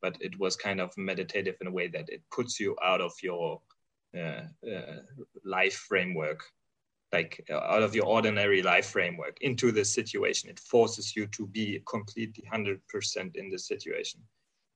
[0.00, 3.12] but it was kind of meditative in a way that it puts you out of
[3.22, 3.60] your
[5.44, 6.44] life framework
[7.12, 10.48] like uh, out of your ordinary life framework into the situation.
[10.48, 12.78] It forces you to be completely 100%
[13.36, 14.20] in the situation.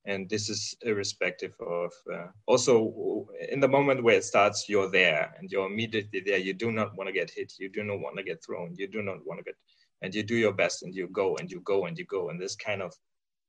[0.05, 5.33] And this is irrespective of uh, also in the moment where it starts you're there
[5.37, 6.37] and you're immediately there.
[6.37, 7.53] You do not want to get hit.
[7.59, 8.75] You do not want to get thrown.
[8.77, 9.55] You do not want to get
[10.01, 12.29] and you do your best and you go and you go and you go.
[12.29, 12.93] And this kind of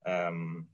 [0.07, 0.67] um,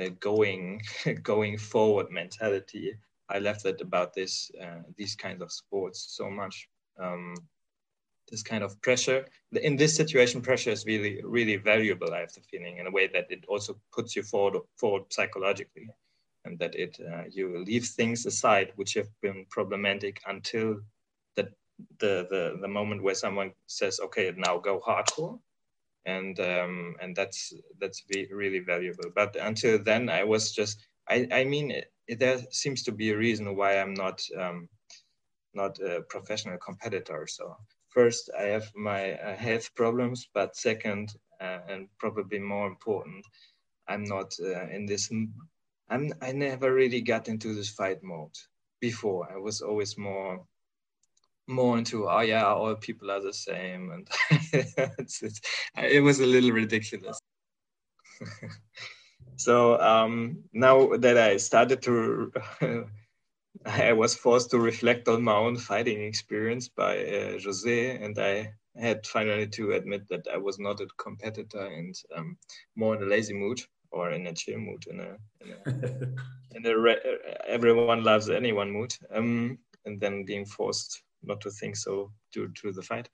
[0.00, 0.80] uh, going
[1.22, 2.96] going forward mentality
[3.28, 6.68] I left it about this uh, these kinds of sports so much.
[6.98, 7.34] Um,
[8.30, 12.12] this kind of pressure in this situation, pressure is really really valuable.
[12.12, 15.88] I have the feeling in a way that it also puts you forward forward psychologically,
[16.44, 20.80] and that it uh, you leave things aside which have been problematic until
[21.36, 21.48] the,
[21.98, 25.38] the the the moment where someone says, "Okay, now go hardcore."
[26.06, 29.10] and um, and that's that's really valuable.
[29.14, 31.72] But until then, I was just I I mean
[32.08, 34.68] there seems to be a reason why I'm not um,
[35.54, 37.26] not a professional competitor.
[37.26, 37.56] So
[37.88, 43.24] first, I have my uh, health problems, but second, uh, and probably more important,
[43.88, 45.10] I'm not uh, in this.
[45.90, 48.36] I'm I never really got into this fight mode
[48.80, 49.28] before.
[49.32, 50.44] I was always more
[51.46, 54.08] more into oh yeah all people are the same and
[55.76, 57.18] it was a little ridiculous
[59.36, 62.32] So um, now that I started to,
[63.66, 68.52] I was forced to reflect on my own fighting experience by uh, Jose, and I
[68.78, 72.36] had finally to admit that I was not a competitor and um,
[72.76, 73.60] more in a lazy mood
[73.90, 75.56] or in a chill mood, in a, in a,
[76.56, 77.00] in a re-
[77.46, 82.72] everyone loves anyone mood, um, and then being forced not to think so due to
[82.72, 83.08] the fight.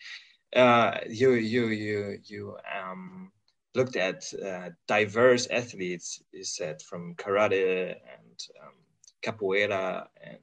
[0.54, 3.30] Uh, you you you you um,
[3.74, 8.74] looked at uh, diverse athletes, you said, from karate and um,
[9.22, 10.38] capoeira and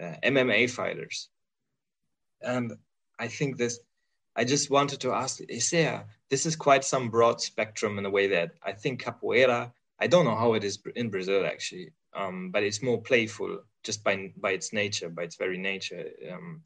[0.00, 1.28] uh, MMA fighters.
[2.42, 2.72] And
[3.18, 3.80] I think this,
[4.36, 8.10] I just wanted to ask, is there, this is quite some broad spectrum in a
[8.10, 12.50] way that I think capoeira, I don't know how it is in Brazil actually, um,
[12.50, 16.10] but it's more playful just by, by its nature, by its very nature.
[16.32, 16.62] Um,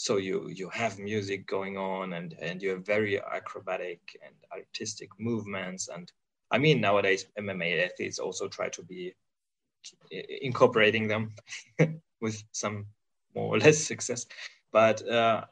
[0.00, 5.10] so you you have music going on and and you have very acrobatic and artistic
[5.18, 5.88] movements.
[5.94, 6.10] And
[6.50, 9.14] i mean nowadays mma athletes also try to be
[10.40, 11.34] incorporating them
[12.22, 12.86] with some
[13.34, 14.24] more or less success.
[14.72, 15.44] But uh,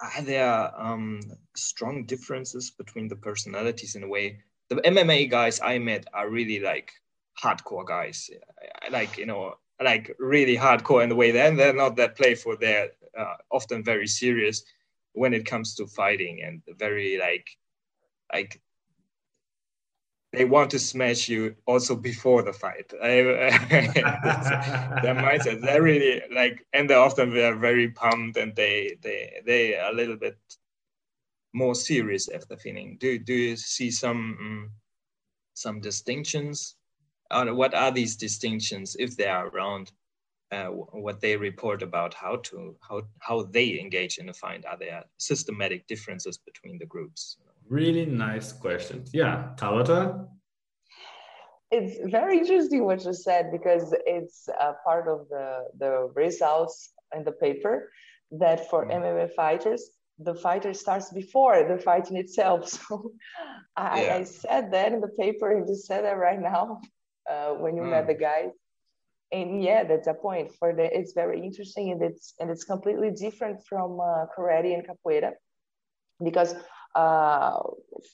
[0.00, 1.20] are there um,
[1.56, 4.38] strong differences between the personalities in a way?
[4.68, 6.92] The mma guys i met are really like
[7.42, 8.30] hardcore guys.
[8.92, 12.56] Like you know like really hardcore in the way then they're not that playful.
[12.60, 14.62] They're uh, often very serious
[15.12, 17.48] when it comes to fighting and very like
[18.32, 18.60] like
[20.32, 22.88] they want to smash you also before the fight.
[23.00, 23.14] their
[25.14, 25.60] mindset.
[25.60, 29.92] They're really like, and they often they are very pumped and they they they are
[29.92, 30.38] a little bit
[31.52, 32.96] more serious after feeling.
[32.98, 34.70] Do do you see some um,
[35.54, 36.76] some distinctions?
[37.30, 39.92] Uh, what are these distinctions if they are around
[40.52, 44.78] uh, what they report about how to how how they engage in a fight are
[44.78, 47.38] there systematic differences between the groups
[47.68, 50.26] really nice questions yeah thabata
[51.70, 55.46] it's very interesting what you said because it's a part of the
[55.78, 57.90] the results in the paper
[58.30, 58.92] that for mm.
[58.98, 59.82] mma fighters
[60.18, 63.12] the fighter starts before the fighting itself so
[63.76, 64.16] I, yeah.
[64.16, 66.80] I, said that in the paper and just said that right now
[67.30, 67.90] uh, when you mm.
[67.90, 68.50] met the guys
[69.32, 73.10] and yeah that's a point for the it's very interesting and it's and it's completely
[73.10, 75.32] different from uh, karate and capoeira
[76.22, 76.54] because
[76.94, 77.58] uh,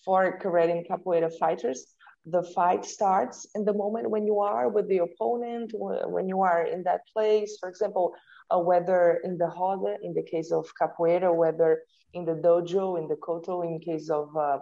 [0.04, 1.94] for karate and capoeira fighters
[2.30, 6.66] the fight starts in the moment when you are with the opponent when you are
[6.66, 7.56] in that place.
[7.58, 8.14] For example
[8.50, 13.08] uh, whether in the roda in the case of capoeira whether in the dojo in
[13.08, 14.58] the koto in case of uh,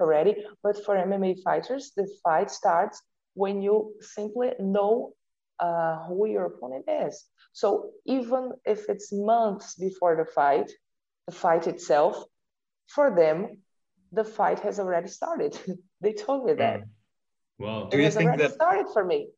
[0.00, 0.42] karate.
[0.62, 3.02] But for mma fighters the fight starts
[3.34, 5.14] when you simply know
[5.60, 7.24] uh, who your opponent is.
[7.52, 10.70] So even if it's months before the fight,
[11.26, 12.24] the fight itself,
[12.86, 13.58] for them,
[14.12, 15.58] the fight has already started.
[16.00, 16.80] they told me that.
[16.80, 16.88] Mm.
[17.58, 17.88] Wow.
[17.90, 19.28] Do you think that started for me?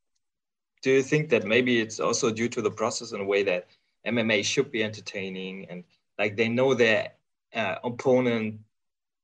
[0.82, 3.66] Do you think that maybe it's also due to the process in a way that
[4.06, 5.84] MMA should be entertaining and
[6.18, 7.12] like they know their
[7.54, 8.60] uh, opponent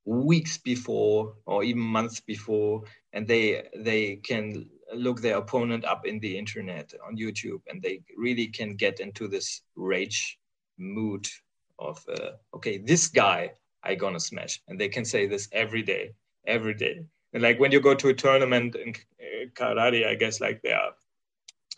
[0.05, 6.19] weeks before or even months before and they they can look their opponent up in
[6.21, 10.39] the internet on YouTube, and they really can get into this rage
[10.79, 11.27] mood
[11.79, 16.13] of uh, okay, this guy I gonna smash, and they can say this every day,
[16.47, 17.05] every day.
[17.33, 20.77] And like when you go to a tournament in uh, karate, I guess like there
[20.77, 20.93] are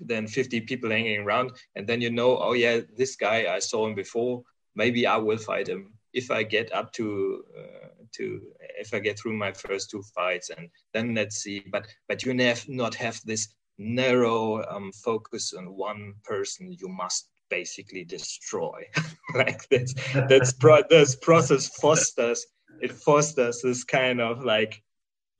[0.00, 3.86] then 50 people hanging around, and then you know, oh yeah, this guy I saw
[3.86, 4.42] him before.
[4.74, 8.40] Maybe I will fight him if I get up to uh, to
[8.78, 11.64] if I get through my first two fights, and then let's see.
[11.70, 13.48] But but you never not have this
[13.78, 16.72] narrow um, focus on one person.
[16.78, 18.84] You must basically destroy
[19.34, 19.94] like this.
[20.28, 22.46] That's pro- this process fosters
[22.80, 24.82] it fosters this kind of like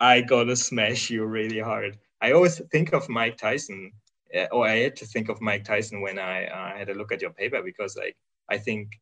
[0.01, 1.99] I gotta smash you really hard.
[2.21, 3.93] I always think of Mike Tyson,
[4.37, 7.13] uh, or I had to think of Mike Tyson when I uh, had a look
[7.13, 8.17] at your paper because like
[8.49, 8.93] I think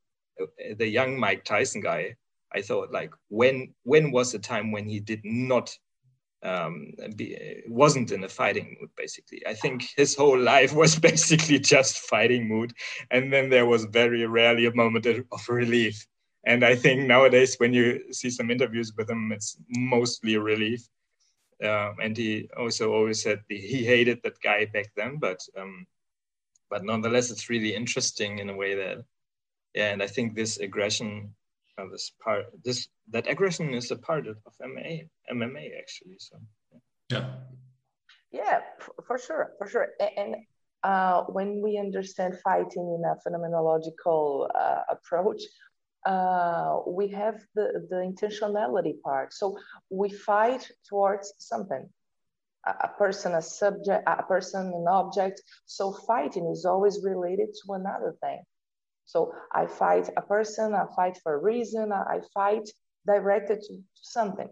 [0.77, 2.17] the young Mike Tyson guy
[2.53, 5.77] I thought like when when was the time when he did not
[6.43, 9.43] um, be, wasn't in a fighting mood basically.
[9.47, 12.73] I think his whole life was basically just fighting mood,
[13.11, 16.07] and then there was very rarely a moment of relief.
[16.45, 20.87] And I think nowadays when you see some interviews with him, it's mostly relief.
[21.65, 25.87] Um, and he also always said he hated that guy back then, but um,
[26.71, 29.05] but nonetheless, it's really interesting in a way that.
[29.77, 31.35] And I think this aggression
[31.79, 36.37] of this part this that aggression is a part of MMA MMA actually so
[37.11, 37.27] yeah
[38.33, 38.61] yeah
[39.07, 40.37] for sure for sure and
[40.83, 45.43] uh, when we understand fighting in a phenomenological uh, approach
[46.07, 49.59] uh, we have the, the intentionality part so
[49.91, 51.89] we fight towards something
[52.67, 55.41] a person, a subject, a person, an object.
[55.67, 58.43] So fighting is always related to another thing.
[59.07, 62.69] So I fight a person, I fight for a reason, I fight
[63.07, 64.49] directed to something.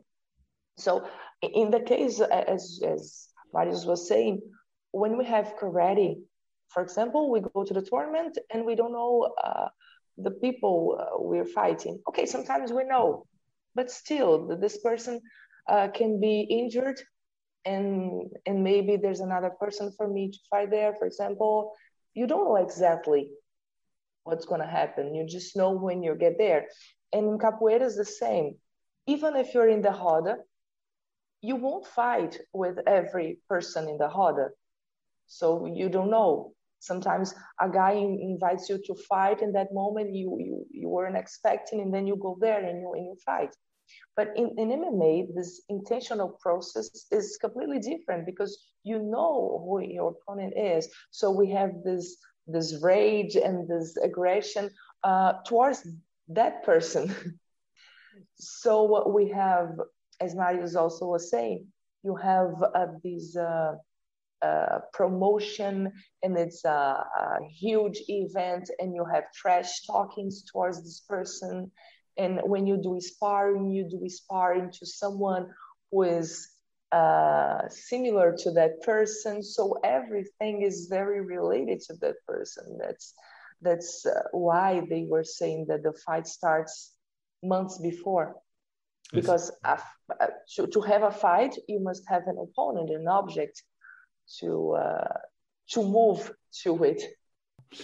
[0.79, 1.07] So
[1.43, 4.41] in the case, as, as Marius was saying,
[4.93, 6.17] when we have karate,
[6.69, 9.69] for example, we go to the tournament and we don't know uh,
[10.19, 12.01] the people uh, we're fighting.
[12.09, 13.27] Okay, sometimes we know,
[13.75, 15.21] but still, this person
[15.69, 17.01] uh, can be injured,
[17.65, 20.95] and and maybe there's another person for me to fight there.
[20.95, 21.73] For example,
[22.15, 23.31] you don't know exactly
[24.25, 25.15] what's going to happen.
[25.15, 26.67] You just know when you get there.
[27.13, 28.57] And in capoeira is the same.
[29.07, 30.39] Even if you're in the roda,
[31.41, 34.49] you won't fight with every person in the roda.
[35.27, 36.53] So you don't know.
[36.81, 41.81] Sometimes a guy invites you to fight, in that moment you you, you weren't expecting,
[41.81, 43.55] and then you go there and you and you fight.
[44.17, 50.15] But in, in MMA, this intentional process is completely different because you know who your
[50.15, 50.89] opponent is.
[51.11, 52.17] So we have this
[52.47, 54.71] this rage and this aggression
[55.03, 55.87] uh, towards
[56.29, 57.15] that person.
[58.37, 59.79] so what we have,
[60.21, 61.67] as Marius also was saying,
[62.03, 63.75] you have uh, these uh,
[64.43, 65.91] uh, promotion
[66.23, 71.71] and it's a, a, huge event and you have trash talkings towards this person
[72.19, 75.47] and when you do sparring you do sparring to someone
[75.91, 76.54] who is
[76.95, 83.15] uh, similar to that person so everything is very related to that person that's
[83.67, 86.93] that's uh, why they were saying that the fight starts
[87.43, 88.37] months before
[89.13, 89.77] because uh,
[90.55, 93.63] to, to have a fight you must have an opponent an object
[94.39, 95.19] to uh,
[95.71, 96.33] to move
[96.63, 97.03] to it.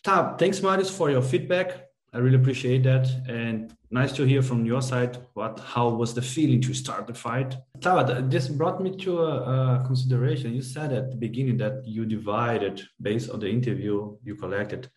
[0.03, 1.90] Tab, thanks, Marius, for your feedback.
[2.13, 5.19] I really appreciate that, and nice to hear from your side.
[5.35, 7.57] What, how was the feeling to start the fight?
[7.81, 10.53] Tab, this brought me to a, a consideration.
[10.53, 14.91] You said at the beginning that you divided based on the interview you collected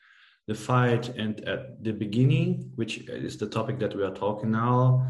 [0.47, 5.07] the fight, and at the beginning, which is the topic that we are talking now,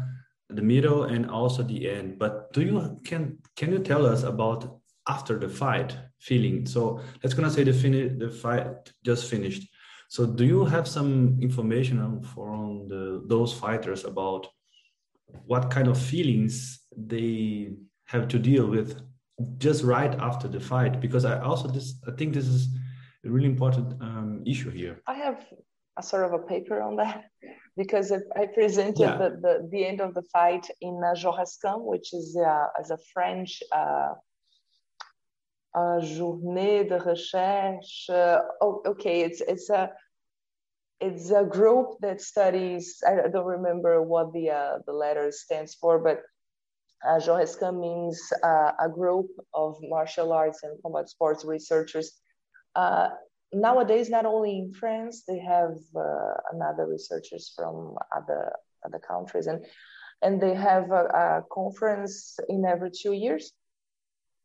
[0.50, 2.18] the middle, and also the end.
[2.18, 6.66] But do you can can you tell us about after the fight feeling.
[6.66, 9.68] So let's gonna say the finish the fight just finished.
[10.08, 14.48] So do you have some information from the, those fighters about
[15.46, 17.72] what kind of feelings they
[18.06, 19.00] have to deal with
[19.58, 21.00] just right after the fight?
[21.00, 22.68] Because I also this I think this is
[23.24, 25.00] a really important um, issue here.
[25.06, 25.44] I have
[25.96, 27.24] a sort of a paper on that
[27.76, 29.16] because I presented yeah.
[29.16, 32.98] the, the, the end of the fight in uh, JORRESCAM, which is uh, as a
[33.12, 34.14] French uh,
[35.74, 38.08] a journée de recherche.
[38.60, 39.90] Oh, okay, it's it's a
[41.00, 43.02] it's a group that studies.
[43.06, 46.22] I don't remember what the uh, the letter stands for, but
[47.06, 52.12] uh, JORRESCAM means uh, a group of martial arts and combat sports researchers.
[52.74, 53.10] Uh,
[53.52, 58.52] nowadays, not only in France, they have uh, another researchers from other
[58.86, 59.64] other countries, and
[60.22, 63.52] and they have a, a conference in every two years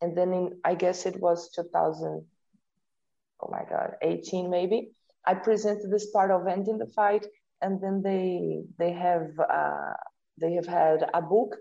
[0.02, 2.26] and then in i guess it was 2000
[3.42, 4.92] oh my god 18 maybe
[5.26, 7.26] i presented this part of ending the fight
[7.62, 9.94] and then they they have uh,
[10.40, 11.58] they have had a book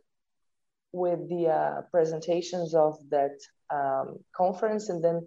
[0.93, 3.39] with the uh, presentations of that
[3.71, 4.89] um, conference.
[4.89, 5.27] And then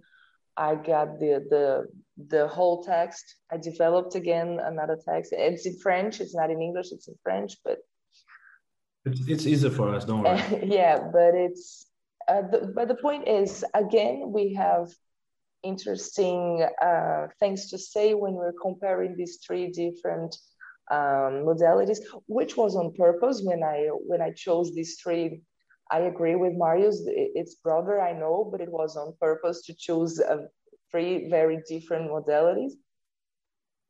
[0.57, 1.87] i got the the
[2.27, 3.23] the whole text.
[3.51, 5.33] I developed again another text.
[5.33, 6.19] It's in french.
[6.19, 6.91] It's not in english.
[6.91, 7.79] It's in french but
[9.05, 10.41] it's, it's easier for us don't worry.
[10.63, 11.87] Yeah but it's
[12.31, 14.87] uh, the, but the point is, again, we have
[15.63, 20.35] interesting uh, things to say when we're comparing these three different
[20.89, 25.41] um, modalities, which was on purpose when I when I chose these three.
[25.91, 26.97] I agree with Marius;
[27.39, 30.45] it's broader, I know, but it was on purpose to choose uh,
[30.89, 32.73] three very different modalities.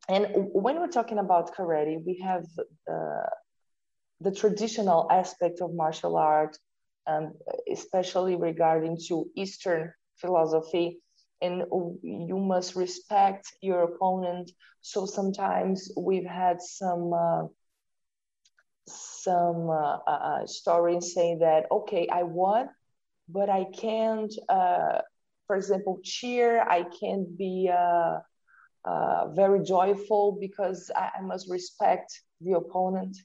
[0.08, 3.28] And when we're talking about karate, we have the,
[4.20, 6.58] the traditional aspect of martial art
[7.06, 7.32] and
[7.70, 10.98] especially regarding to Eastern philosophy.
[11.40, 11.64] And
[12.02, 14.52] you must respect your opponent.
[14.80, 17.42] So sometimes we've had some uh,
[18.86, 22.68] some uh, uh, uh stories saying that okay, I won,
[23.28, 25.00] but I can't, uh,
[25.46, 26.62] for example, cheer.
[26.62, 28.18] I can't be uh,
[29.34, 33.16] very joyful because I, I must respect the opponent.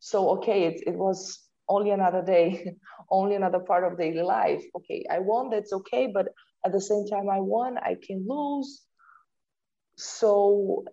[0.00, 1.38] So okay, it, it was
[1.72, 2.76] only another day,
[3.10, 4.62] only another part of daily life.
[4.76, 6.26] Okay, I won, that's okay, but
[6.64, 8.82] at the same time, I won, I can lose.
[9.96, 10.84] So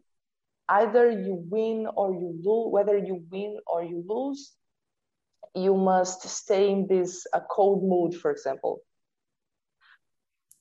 [0.67, 4.53] either you win or you lose, whether you win or you lose,
[5.55, 8.82] you must stay in this a cold mood, for example.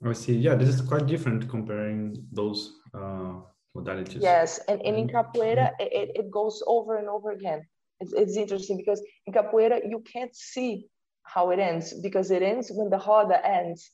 [0.04, 0.36] I see.
[0.36, 2.60] Yeah, this is quite different comparing those
[2.94, 3.34] uh,
[3.76, 4.22] modalities.
[4.22, 7.66] Yes, and, and in capoeira, it, it goes over and over again.
[8.00, 10.86] It's, it's interesting because in capoeira, you can't see
[11.22, 13.90] how it ends because it ends when the roda ends.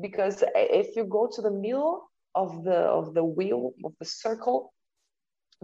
[0.00, 4.74] Because if you go to the middle of the of the wheel of the circle,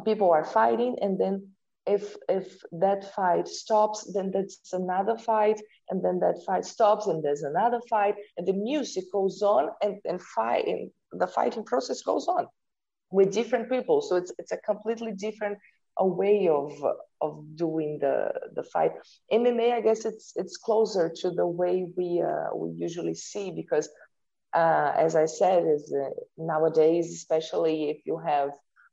[0.04, 1.48] people are fighting, and then
[1.86, 7.22] if if that fight stops, then that's another fight, and then that fight stops, and
[7.22, 12.00] there's another fight, and the music goes on, and and fight, and the fighting process
[12.02, 12.46] goes on
[13.10, 14.00] with different people.
[14.00, 15.58] So it's it's a completely different
[15.98, 16.72] a way of
[17.22, 18.92] of doing the the fight.
[19.32, 23.88] MMA, I guess it's it's closer to the way we uh, we usually see because,
[24.54, 28.50] uh, as I said, is uh, nowadays, especially if you have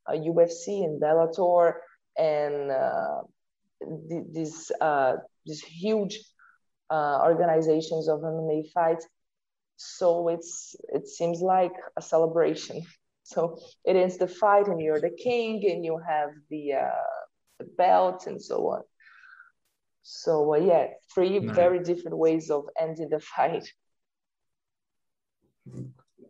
[0.07, 1.73] a UFC and Bellator
[2.17, 3.21] and uh,
[4.09, 5.15] th- these uh,
[5.45, 6.19] these huge
[6.89, 9.07] uh, organizations of MMA fights.
[9.77, 12.83] So it's it seems like a celebration.
[13.23, 17.18] So it ends the fight, and you're the king, and you have the, uh,
[17.59, 18.81] the belt, and so on.
[20.01, 21.55] So uh, yeah, three nice.
[21.55, 23.71] very different ways of ending the fight.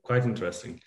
[0.03, 0.81] Quite interesting.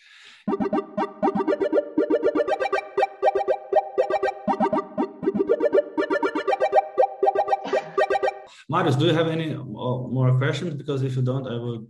[8.69, 10.75] Marius, do you have any uh, more questions?
[10.75, 11.87] Because if you don't, I will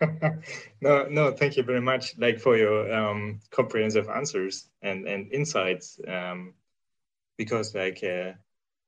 [0.80, 5.98] no, no, thank you very much, like for your um, comprehensive answers and and insights.
[6.06, 6.54] Um,
[7.38, 8.32] because like, uh,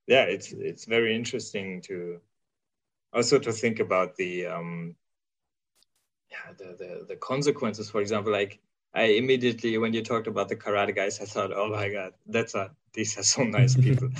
[0.06, 2.20] yeah, it's it's very interesting to
[3.14, 4.94] also to think about the um,
[6.30, 7.88] yeah the, the the consequences.
[7.88, 8.60] For example, like
[8.92, 12.54] I immediately when you talked about the karate guys, I thought, oh my god, that's
[12.54, 14.10] a these are so nice people.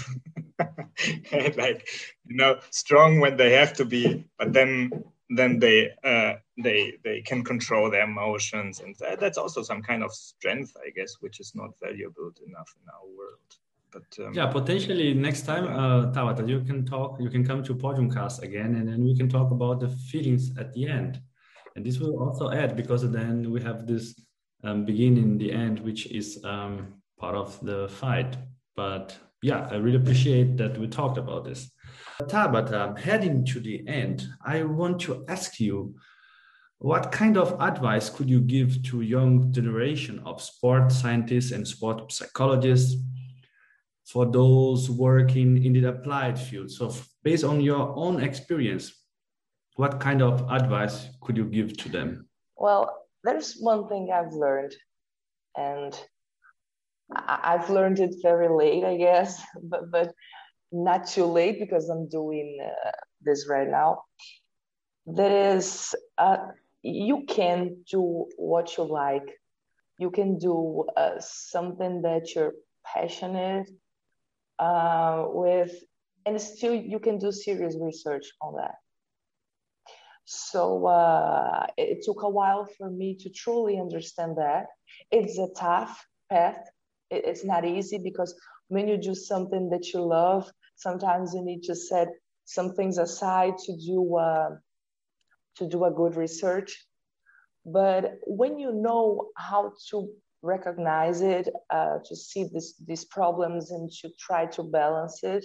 [1.33, 1.89] and like
[2.26, 4.91] you know, strong when they have to be, but then
[5.31, 10.03] then they uh, they they can control their emotions, and that, that's also some kind
[10.03, 13.57] of strength, I guess, which is not valuable enough in our world.
[13.93, 17.74] But um, yeah, potentially next time, uh, Thabata, you can talk, you can come to
[17.74, 21.20] Podiumcast again, and then we can talk about the feelings at the end.
[21.76, 24.20] And this will also add because then we have this
[24.64, 28.36] um, beginning, the end, which is um, part of the fight.
[28.76, 31.70] But yeah, I really appreciate that we talked about this.
[32.22, 35.95] Thabata, heading to the end, I want to ask you
[36.78, 42.11] what kind of advice could you give to young generation of sport scientists and sport
[42.11, 42.97] psychologists
[44.13, 46.71] for those working in the applied field?
[46.71, 46.93] So
[47.23, 48.93] based on your own experience,
[49.77, 52.29] what kind of advice could you give to them?
[52.57, 54.75] Well, there's one thing I've learned,
[55.57, 55.99] and
[57.15, 60.13] I've learned it very late, I guess, but but
[60.73, 62.91] not too late because I'm doing uh,
[63.23, 64.03] this right now.
[65.07, 66.37] That is, uh,
[66.83, 69.29] you can do what you like.
[69.99, 72.53] You can do uh, something that you're
[72.85, 73.69] passionate
[74.61, 75.73] uh, with,
[76.27, 78.77] and still you can do serious research on that.
[80.27, 84.67] So uh, it took a while for me to truly understand that.
[85.11, 86.69] It's a tough path.
[87.11, 88.35] It's not easy because
[88.69, 92.09] when you do something that you love, sometimes you need to set
[92.45, 94.51] some things aside to do uh,
[95.57, 96.87] to do a good research
[97.67, 100.09] but when you know how to
[100.43, 105.45] recognize it uh, to see this, these problems and to try to balance it.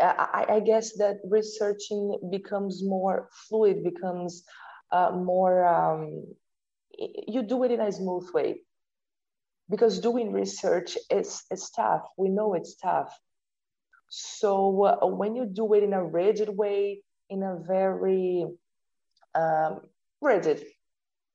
[0.00, 4.44] I, I guess that researching becomes more fluid becomes
[4.92, 6.24] uh, more um,
[6.98, 8.60] you do it in a smooth way.
[9.70, 12.02] Because doing research is, is tough.
[12.16, 13.16] We know it's tough.
[14.08, 18.46] So uh, when you do it in a rigid way, in a very
[19.34, 19.80] um,
[20.22, 20.64] rigid,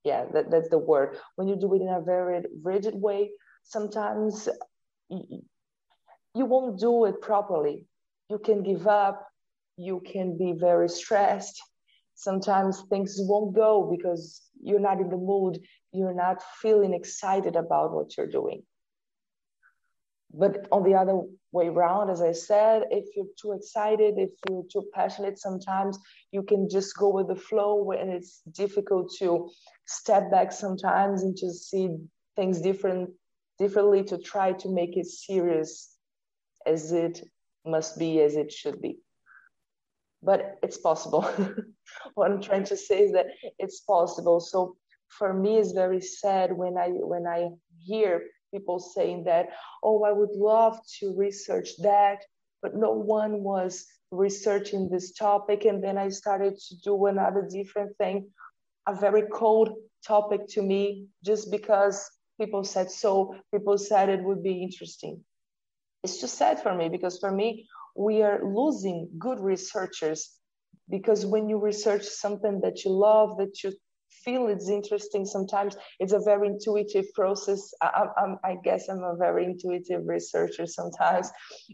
[0.03, 1.17] yeah, that, that's the word.
[1.35, 3.31] When you do it in a very rigid way,
[3.63, 4.49] sometimes
[5.09, 5.43] you,
[6.35, 7.85] you won't do it properly.
[8.29, 9.27] You can give up.
[9.77, 11.61] You can be very stressed.
[12.15, 15.59] Sometimes things won't go because you're not in the mood.
[15.91, 18.63] You're not feeling excited about what you're doing.
[20.33, 21.21] But on the other
[21.51, 25.99] way around, as I said, if you're too excited, if you're too passionate, sometimes
[26.31, 29.49] you can just go with the flow and it's difficult to
[29.85, 31.89] step back sometimes and just see
[32.35, 33.11] things different
[33.59, 35.95] differently to try to make it serious
[36.65, 37.23] as it
[37.63, 38.97] must be, as it should be.
[40.23, 41.21] But it's possible.
[42.15, 43.27] what I'm trying to say is that
[43.59, 44.39] it's possible.
[44.39, 44.77] So
[45.09, 48.23] for me, it's very sad when I when I hear
[48.53, 49.49] people saying that,
[49.83, 52.19] oh, I would love to research that,
[52.61, 55.65] but no one was researching this topic.
[55.65, 58.29] And then I started to do another different thing.
[58.87, 59.69] a very cold
[60.05, 65.23] topic to me just because people said so, people said it would be interesting.
[66.03, 70.29] It's just sad for me because for me, we are losing good researchers
[70.89, 73.71] because when you research something that you love, that you
[74.23, 77.73] feel it's interesting, sometimes it's a very intuitive process.
[77.81, 81.31] I, I, I guess I'm a very intuitive researcher sometimes.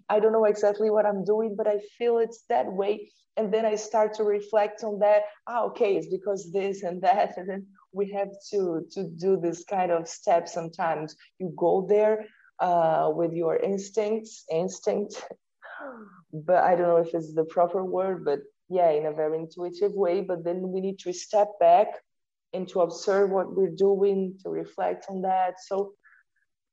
[0.09, 3.11] I don't know exactly what I'm doing, but I feel it's that way.
[3.37, 5.23] And then I start to reflect on that.
[5.47, 7.37] Ah, okay, it's because this and that.
[7.37, 12.25] And then we have to to do this kind of step sometimes you go there
[12.59, 15.23] uh, with your instincts instinct
[16.33, 19.93] but i don't know if it's the proper word but yeah in a very intuitive
[19.93, 21.87] way but then we need to step back
[22.53, 25.55] and to observe what we're doing to reflect on that.
[25.65, 25.93] So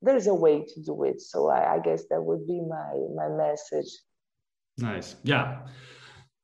[0.03, 1.21] there's a way to do it.
[1.21, 3.91] So i, I guess that would be my my message.
[4.79, 5.17] Nice.
[5.23, 5.67] Yeah.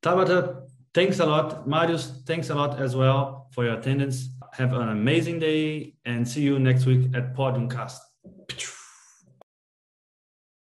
[0.03, 0.63] Thabata
[0.95, 1.69] thanks a lot.
[1.69, 4.29] Marius thanks a lot as well for your attendance.
[4.53, 8.12] Have an amazing day and see you next week at Podiumcast.